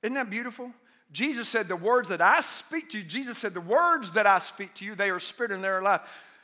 Isn't 0.03 0.15
that 0.15 0.29
beautiful? 0.29 0.71
Jesus 1.11 1.47
said, 1.47 1.67
The 1.67 1.75
words 1.75 2.09
that 2.09 2.21
I 2.21 2.41
speak 2.41 2.89
to 2.89 2.97
you, 2.97 3.03
Jesus 3.03 3.37
said, 3.37 3.53
The 3.53 3.61
words 3.61 4.11
that 4.11 4.27
I 4.27 4.39
speak 4.39 4.73
to 4.75 4.85
you, 4.85 4.95
they 4.95 5.09
are 5.09 5.19
spirit 5.19 5.51
and 5.51 5.63
they 5.63 5.69
are 5.69 5.81
life. 5.81 6.01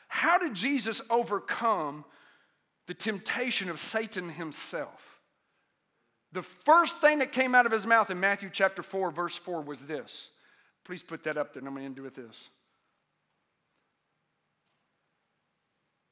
How 0.07 0.37
did 0.37 0.53
Jesus 0.53 1.01
overcome 1.09 2.05
the 2.87 2.93
temptation 2.93 3.69
of 3.69 3.79
Satan 3.79 4.29
himself? 4.29 5.19
The 6.31 6.43
first 6.43 6.99
thing 6.99 7.19
that 7.19 7.31
came 7.31 7.53
out 7.53 7.65
of 7.65 7.71
his 7.71 7.85
mouth 7.85 8.09
in 8.09 8.19
Matthew 8.19 8.49
chapter 8.51 8.81
4, 8.81 9.11
verse 9.11 9.37
4 9.37 9.61
was 9.61 9.83
this. 9.83 10.29
Please 10.83 11.03
put 11.03 11.23
that 11.23 11.37
up 11.37 11.53
there, 11.53 11.59
and 11.59 11.67
I'm 11.67 11.75
going 11.75 11.83
to 11.83 11.85
end 11.85 11.99
with 11.99 12.15
this. 12.15 12.49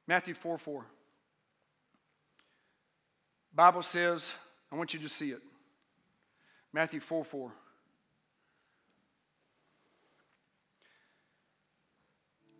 Matthew 0.07 0.33
4 0.33 0.57
4. 0.57 0.85
Bible 3.53 3.81
says, 3.81 4.33
I 4.71 4.75
want 4.75 4.93
you 4.93 4.99
to 5.01 5.09
see 5.09 5.31
it. 5.31 5.41
Matthew 6.73 6.99
4 6.99 7.23
4. 7.23 7.51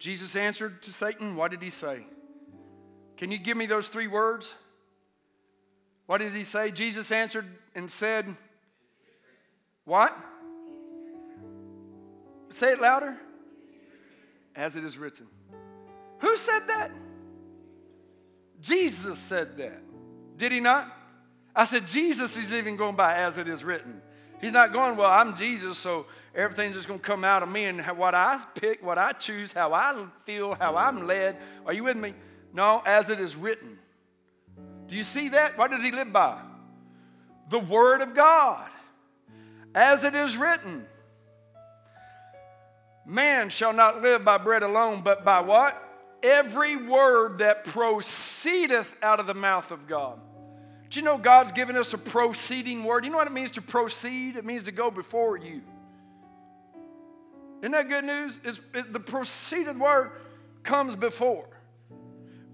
Jesus 0.01 0.35
answered 0.35 0.81
to 0.81 0.91
Satan, 0.91 1.35
What 1.35 1.51
did 1.51 1.61
he 1.61 1.69
say? 1.69 2.07
Can 3.17 3.29
you 3.29 3.37
give 3.37 3.55
me 3.55 3.67
those 3.67 3.87
three 3.87 4.07
words? 4.07 4.51
What 6.07 6.17
did 6.17 6.33
he 6.33 6.43
say? 6.43 6.71
Jesus 6.71 7.11
answered 7.11 7.45
and 7.75 7.89
said, 7.89 8.35
What? 9.85 10.17
Say 12.49 12.71
it 12.71 12.81
louder. 12.81 13.15
As 14.55 14.75
it 14.75 14.83
is 14.83 14.97
written. 14.97 15.27
Who 16.21 16.35
said 16.35 16.67
that? 16.67 16.89
Jesus 18.59 19.19
said 19.19 19.55
that. 19.57 19.83
Did 20.35 20.51
he 20.51 20.61
not? 20.61 20.91
I 21.55 21.65
said, 21.65 21.85
Jesus 21.85 22.35
is 22.37 22.55
even 22.55 22.75
going 22.75 22.95
by 22.95 23.17
as 23.17 23.37
it 23.37 23.47
is 23.47 23.63
written. 23.63 24.01
He's 24.41 24.51
not 24.51 24.73
going, 24.73 24.97
well, 24.97 25.09
I'm 25.09 25.35
Jesus, 25.35 25.77
so 25.77 26.07
everything's 26.35 26.75
just 26.75 26.87
going 26.87 26.99
to 26.99 27.05
come 27.05 27.23
out 27.23 27.43
of 27.43 27.49
me 27.49 27.65
and 27.65 27.79
what 27.97 28.15
I 28.15 28.43
pick, 28.55 28.83
what 28.83 28.97
I 28.97 29.13
choose, 29.13 29.51
how 29.51 29.71
I 29.71 30.05
feel, 30.25 30.55
how 30.55 30.75
I'm 30.75 31.05
led. 31.05 31.37
Are 31.65 31.73
you 31.73 31.83
with 31.83 31.95
me? 31.95 32.15
No, 32.51 32.81
as 32.85 33.09
it 33.09 33.19
is 33.19 33.35
written. 33.35 33.77
Do 34.87 34.95
you 34.95 35.03
see 35.03 35.29
that? 35.29 35.57
What 35.57 35.71
did 35.71 35.81
he 35.81 35.91
live 35.91 36.11
by? 36.11 36.41
The 37.49 37.59
Word 37.59 38.01
of 38.01 38.15
God. 38.15 38.67
As 39.75 40.03
it 40.03 40.15
is 40.15 40.35
written. 40.35 40.85
Man 43.05 43.49
shall 43.49 43.73
not 43.73 44.01
live 44.01 44.25
by 44.25 44.37
bread 44.37 44.63
alone, 44.63 45.01
but 45.03 45.23
by 45.23 45.41
what? 45.41 45.81
Every 46.23 46.75
word 46.75 47.39
that 47.39 47.63
proceedeth 47.65 48.87
out 49.01 49.19
of 49.19 49.27
the 49.27 49.33
mouth 49.33 49.71
of 49.71 49.87
God. 49.87 50.19
Do 50.91 50.99
you 50.99 51.05
know 51.05 51.17
God's 51.17 51.53
given 51.53 51.77
us 51.77 51.93
a 51.93 51.97
proceeding 51.97 52.83
word? 52.83 53.05
You 53.05 53.11
know 53.11 53.17
what 53.17 53.27
it 53.27 53.33
means 53.33 53.51
to 53.51 53.61
proceed? 53.61 54.35
It 54.35 54.43
means 54.43 54.63
to 54.63 54.73
go 54.73 54.91
before 54.91 55.37
you. 55.37 55.61
Isn't 57.61 57.71
that 57.71 57.87
good 57.87 58.03
news? 58.03 58.41
It's, 58.43 58.59
it, 58.73 58.91
the 58.91 58.99
proceeded 58.99 59.79
word 59.79 60.11
comes 60.63 60.97
before. 60.97 61.47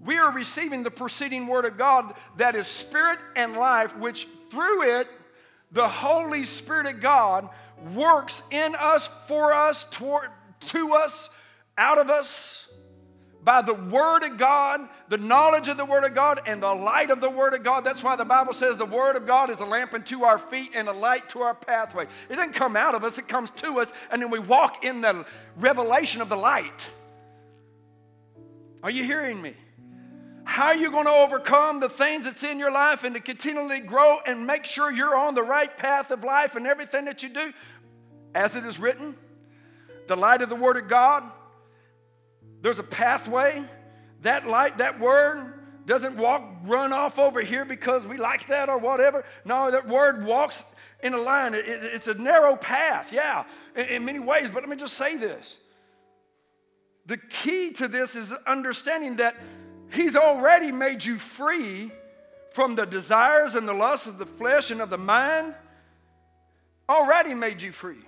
We 0.04 0.18
are 0.18 0.32
receiving 0.32 0.84
the 0.84 0.90
proceeding 0.90 1.48
word 1.48 1.64
of 1.64 1.76
God 1.76 2.14
that 2.36 2.54
is 2.54 2.68
spirit 2.68 3.18
and 3.34 3.54
life, 3.54 3.96
which 3.96 4.28
through 4.50 5.00
it, 5.00 5.08
the 5.72 5.88
Holy 5.88 6.44
Spirit 6.44 6.86
of 6.86 7.00
God 7.00 7.48
works 7.92 8.40
in 8.52 8.76
us, 8.76 9.10
for 9.26 9.52
us, 9.52 9.84
toward, 9.90 10.30
to 10.68 10.94
us, 10.94 11.28
out 11.76 11.98
of 11.98 12.08
us 12.08 12.67
by 13.48 13.62
the 13.62 13.72
Word 13.72 14.24
of 14.24 14.36
God, 14.36 14.90
the 15.08 15.16
knowledge 15.16 15.68
of 15.68 15.78
the 15.78 15.84
Word 15.86 16.04
of 16.04 16.14
God, 16.14 16.42
and 16.44 16.62
the 16.62 16.74
light 16.74 17.08
of 17.08 17.22
the 17.22 17.30
Word 17.30 17.54
of 17.54 17.62
God. 17.62 17.82
That's 17.82 18.02
why 18.02 18.14
the 18.14 18.22
Bible 18.22 18.52
says 18.52 18.76
the 18.76 18.84
Word 18.84 19.16
of 19.16 19.26
God 19.26 19.48
is 19.48 19.60
a 19.60 19.64
lamp 19.64 19.94
unto 19.94 20.22
our 20.22 20.38
feet 20.38 20.72
and 20.74 20.86
a 20.86 20.92
light 20.92 21.30
to 21.30 21.40
our 21.40 21.54
pathway. 21.54 22.04
It 22.28 22.36
doesn't 22.36 22.52
come 22.52 22.76
out 22.76 22.94
of 22.94 23.04
us, 23.04 23.16
it 23.16 23.26
comes 23.26 23.50
to 23.52 23.80
us, 23.80 23.90
and 24.10 24.20
then 24.20 24.30
we 24.30 24.38
walk 24.38 24.84
in 24.84 25.00
the 25.00 25.24
revelation 25.56 26.20
of 26.20 26.28
the 26.28 26.36
light. 26.36 26.88
Are 28.82 28.90
you 28.90 29.02
hearing 29.02 29.40
me? 29.40 29.54
How 30.44 30.66
are 30.66 30.76
you 30.76 30.90
going 30.90 31.06
to 31.06 31.10
overcome 31.10 31.80
the 31.80 31.88
things 31.88 32.26
that's 32.26 32.42
in 32.42 32.58
your 32.58 32.70
life 32.70 33.02
and 33.02 33.14
to 33.14 33.20
continually 33.22 33.80
grow 33.80 34.18
and 34.26 34.46
make 34.46 34.66
sure 34.66 34.92
you're 34.92 35.16
on 35.16 35.34
the 35.34 35.42
right 35.42 35.74
path 35.74 36.10
of 36.10 36.22
life 36.22 36.54
and 36.54 36.66
everything 36.66 37.06
that 37.06 37.22
you 37.22 37.30
do? 37.30 37.54
As 38.34 38.56
it 38.56 38.66
is 38.66 38.78
written, 38.78 39.16
the 40.06 40.16
light 40.16 40.42
of 40.42 40.50
the 40.50 40.54
Word 40.54 40.76
of 40.76 40.86
God 40.86 41.24
there's 42.62 42.78
a 42.78 42.84
pathway. 42.84 43.64
That 44.22 44.46
light, 44.46 44.78
that 44.78 44.98
word 44.98 45.54
doesn't 45.86 46.16
walk, 46.16 46.42
run 46.64 46.92
off 46.92 47.18
over 47.18 47.40
here 47.40 47.64
because 47.64 48.06
we 48.06 48.18
like 48.18 48.46
that 48.48 48.68
or 48.68 48.78
whatever. 48.78 49.24
No, 49.44 49.70
that 49.70 49.88
word 49.88 50.24
walks 50.24 50.64
in 51.02 51.14
a 51.14 51.18
line. 51.18 51.54
It, 51.54 51.68
it, 51.68 51.82
it's 51.84 52.08
a 52.08 52.14
narrow 52.14 52.56
path, 52.56 53.12
yeah, 53.12 53.44
in, 53.74 53.84
in 53.86 54.04
many 54.04 54.18
ways. 54.18 54.50
But 54.50 54.62
let 54.62 54.68
me 54.68 54.76
just 54.76 54.94
say 54.94 55.16
this. 55.16 55.58
The 57.06 57.16
key 57.16 57.70
to 57.72 57.88
this 57.88 58.16
is 58.16 58.32
understanding 58.46 59.16
that 59.16 59.36
He's 59.90 60.16
already 60.16 60.70
made 60.70 61.02
you 61.02 61.18
free 61.18 61.90
from 62.50 62.74
the 62.74 62.84
desires 62.84 63.54
and 63.54 63.66
the 63.66 63.72
lusts 63.72 64.06
of 64.06 64.18
the 64.18 64.26
flesh 64.26 64.70
and 64.70 64.82
of 64.82 64.90
the 64.90 64.98
mind. 64.98 65.54
Already 66.88 67.34
made 67.34 67.62
you 67.62 67.72
free. 67.72 68.04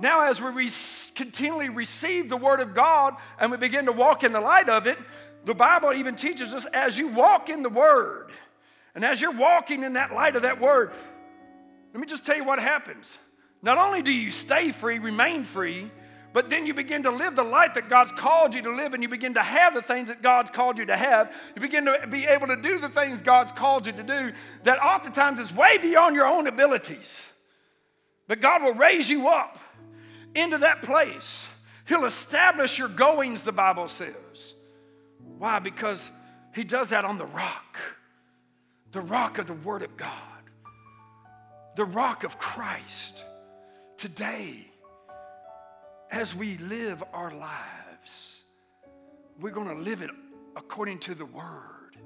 Now, 0.00 0.22
as 0.22 0.40
we 0.40 0.50
re- 0.50 0.70
continually 1.14 1.68
receive 1.68 2.28
the 2.28 2.36
Word 2.36 2.60
of 2.60 2.74
God 2.74 3.16
and 3.38 3.50
we 3.50 3.56
begin 3.56 3.86
to 3.86 3.92
walk 3.92 4.22
in 4.22 4.32
the 4.32 4.40
light 4.40 4.68
of 4.68 4.86
it, 4.86 4.98
the 5.44 5.54
Bible 5.54 5.92
even 5.92 6.14
teaches 6.14 6.54
us 6.54 6.66
as 6.72 6.96
you 6.96 7.08
walk 7.08 7.48
in 7.48 7.62
the 7.62 7.68
Word 7.68 8.30
and 8.94 9.04
as 9.04 9.20
you're 9.20 9.30
walking 9.30 9.84
in 9.84 9.92
that 9.92 10.12
light 10.12 10.34
of 10.34 10.42
that 10.42 10.60
Word, 10.60 10.92
let 11.92 12.00
me 12.00 12.06
just 12.06 12.24
tell 12.26 12.36
you 12.36 12.44
what 12.44 12.58
happens. 12.58 13.16
Not 13.62 13.78
only 13.78 14.02
do 14.02 14.12
you 14.12 14.30
stay 14.30 14.72
free, 14.72 14.98
remain 14.98 15.44
free, 15.44 15.90
but 16.32 16.50
then 16.50 16.66
you 16.66 16.74
begin 16.74 17.02
to 17.04 17.10
live 17.10 17.34
the 17.34 17.44
life 17.44 17.74
that 17.74 17.88
God's 17.88 18.12
called 18.12 18.54
you 18.54 18.62
to 18.62 18.74
live, 18.74 18.94
and 18.94 19.02
you 19.02 19.08
begin 19.08 19.34
to 19.34 19.42
have 19.42 19.74
the 19.74 19.82
things 19.82 20.08
that 20.08 20.20
God's 20.20 20.50
called 20.50 20.78
you 20.78 20.86
to 20.86 20.96
have. 20.96 21.32
You 21.54 21.62
begin 21.62 21.86
to 21.86 22.06
be 22.08 22.26
able 22.26 22.48
to 22.48 22.56
do 22.56 22.78
the 22.78 22.88
things 22.88 23.20
God's 23.20 23.52
called 23.52 23.86
you 23.86 23.92
to 23.92 24.02
do 24.02 24.32
that 24.64 24.82
oftentimes 24.82 25.40
is 25.40 25.52
way 25.52 25.78
beyond 25.78 26.14
your 26.14 26.26
own 26.26 26.46
abilities. 26.46 27.22
But 28.26 28.40
God 28.40 28.62
will 28.62 28.74
raise 28.74 29.08
you 29.08 29.28
up 29.28 29.58
into 30.40 30.58
that 30.58 30.82
place. 30.82 31.48
He'll 31.86 32.04
establish 32.04 32.78
your 32.78 32.88
goings, 32.88 33.42
the 33.42 33.52
Bible 33.52 33.88
says. 33.88 34.54
Why? 35.38 35.58
Because 35.58 36.10
He 36.54 36.64
does 36.64 36.90
that 36.90 37.04
on 37.04 37.18
the 37.18 37.26
rock, 37.26 37.78
the 38.92 39.00
rock 39.00 39.38
of 39.38 39.46
the 39.46 39.54
Word 39.54 39.82
of 39.82 39.96
God, 39.96 40.12
the 41.76 41.84
rock 41.84 42.24
of 42.24 42.38
Christ. 42.38 43.24
Today, 43.96 44.66
as 46.10 46.34
we 46.34 46.56
live 46.58 47.02
our 47.12 47.32
lives, 47.32 48.42
we're 49.40 49.50
going 49.50 49.68
to 49.68 49.82
live 49.82 50.02
it 50.02 50.10
according 50.56 50.98
to 51.00 51.14
the 51.14 51.26
Word, 51.26 51.96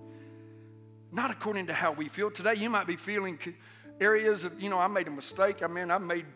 not 1.11 1.31
according 1.31 1.67
to 1.67 1.75
how 1.75 1.93
we 1.93 2.09
feel. 2.09 2.31
Today, 2.31 2.55
you 2.55 2.71
might 2.71 2.87
be 2.87 2.97
feeling 2.97 3.39
areas 4.01 4.45
of, 4.45 4.61
you 4.61 4.69
know, 4.69 4.79
I 4.79 4.87
made 4.87 5.09
a 5.09 5.11
mistake. 5.11 5.63
I 5.63 5.67
mean, 5.67 5.91
I 5.91 5.99
made 5.99 6.27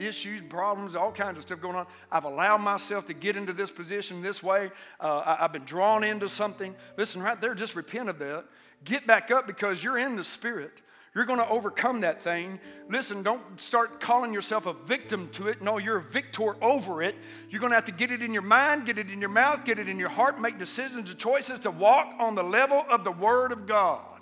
issues, 0.00 0.40
problems, 0.42 0.96
all 0.96 1.12
kinds 1.12 1.38
of 1.38 1.42
stuff 1.42 1.60
going 1.60 1.76
on. 1.76 1.86
I've 2.10 2.24
allowed 2.24 2.58
myself 2.58 3.06
to 3.06 3.14
get 3.14 3.36
into 3.36 3.52
this 3.52 3.70
position 3.70 4.22
this 4.22 4.42
way. 4.42 4.70
Uh, 4.98 5.22
I, 5.24 5.36
have 5.42 5.52
been 5.52 5.64
drawn 5.64 6.04
into 6.04 6.28
something. 6.28 6.74
Listen, 6.96 7.22
right 7.22 7.40
there, 7.40 7.54
just 7.54 7.76
repent 7.76 8.08
of 8.08 8.18
that. 8.18 8.44
Get 8.84 9.06
back 9.06 9.30
up 9.30 9.46
because 9.46 9.82
you're 9.84 9.98
in 9.98 10.16
the 10.16 10.24
Spirit. 10.24 10.80
You're 11.14 11.24
going 11.24 11.40
to 11.40 11.48
overcome 11.48 12.02
that 12.02 12.22
thing. 12.22 12.60
Listen, 12.88 13.24
don't 13.24 13.60
start 13.60 14.00
calling 14.00 14.32
yourself 14.32 14.66
a 14.66 14.72
victim 14.72 15.28
to 15.30 15.48
it. 15.48 15.60
No, 15.60 15.78
you're 15.78 15.96
a 15.96 16.02
victor 16.02 16.54
over 16.62 17.02
it. 17.02 17.16
You're 17.48 17.60
going 17.60 17.70
to 17.70 17.76
have 17.76 17.86
to 17.86 17.92
get 17.92 18.12
it 18.12 18.22
in 18.22 18.32
your 18.32 18.42
mind, 18.42 18.86
get 18.86 18.96
it 18.96 19.10
in 19.10 19.20
your 19.20 19.30
mouth, 19.30 19.64
get 19.64 19.80
it 19.80 19.88
in 19.88 19.98
your 19.98 20.08
heart, 20.08 20.40
make 20.40 20.56
decisions 20.56 21.10
and 21.10 21.18
choices 21.18 21.58
to 21.60 21.70
walk 21.72 22.14
on 22.20 22.36
the 22.36 22.44
level 22.44 22.84
of 22.88 23.02
the 23.02 23.10
Word 23.10 23.50
of 23.50 23.66
God. 23.66 24.20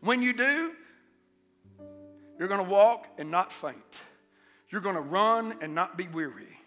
When 0.00 0.22
you 0.22 0.32
do, 0.32 0.72
you're 2.38 2.48
going 2.48 2.64
to 2.64 2.70
walk 2.70 3.06
and 3.18 3.30
not 3.30 3.52
faint. 3.52 4.00
You're 4.70 4.80
going 4.80 4.94
to 4.96 5.00
run 5.00 5.56
and 5.60 5.74
not 5.74 5.96
be 5.96 6.08
weary. 6.08 6.58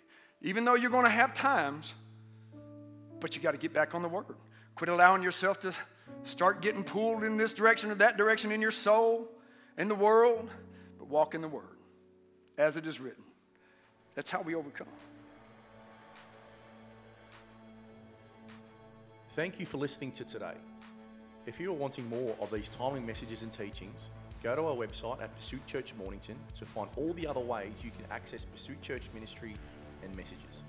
Even 0.42 0.64
though 0.64 0.76
you're 0.76 0.92
going 0.92 1.04
to 1.04 1.10
have 1.10 1.34
times, 1.34 1.94
but 3.20 3.36
you 3.36 3.42
got 3.42 3.52
to 3.52 3.58
get 3.58 3.74
back 3.74 3.94
on 3.94 4.02
the 4.02 4.08
Word. 4.08 4.26
Quit 4.76 4.90
allowing 4.90 5.22
yourself 5.22 5.60
to 5.62 5.74
start 6.24 6.62
getting 6.62 6.84
pulled 6.84 7.24
in 7.24 7.38
this 7.38 7.54
direction 7.54 7.92
or 7.92 7.96
that 7.96 8.18
direction 8.18 8.52
in 8.52 8.62
your 8.62 8.72
soul, 8.72 9.28
in 9.78 9.88
the 9.88 9.96
world, 9.96 10.50
but 10.98 11.08
walk 11.08 11.36
in 11.36 11.42
the 11.42 11.48
Word 11.48 11.64
as 12.58 12.78
it 12.78 12.86
is 12.86 13.00
written. 13.00 13.24
That's 14.16 14.30
how 14.30 14.42
we 14.42 14.56
overcome. 14.56 14.88
Thank 19.32 19.60
you 19.60 19.66
for 19.66 19.78
listening 19.78 20.12
to 20.14 20.26
today. 20.26 20.56
If 21.46 21.60
you 21.60 21.72
are 21.72 21.76
wanting 21.76 22.08
more 22.10 22.36
of 22.40 22.52
these 22.52 22.70
timely 22.70 23.00
messages 23.00 23.44
and 23.44 23.52
teachings, 23.52 24.10
Go 24.42 24.56
to 24.56 24.62
our 24.68 24.76
website 24.76 25.22
at 25.22 25.36
Pursuit 25.36 25.66
Church 25.66 25.94
Mornington 25.98 26.38
to 26.56 26.66
find 26.66 26.90
all 26.96 27.12
the 27.12 27.28
other 27.28 27.42
ways 27.42 27.74
you 27.84 27.92
can 27.92 28.06
access 28.10 28.46
Pursuit 28.46 28.82
Church 28.82 29.10
ministry 29.14 29.54
and 30.02 30.16
messages. 30.16 30.64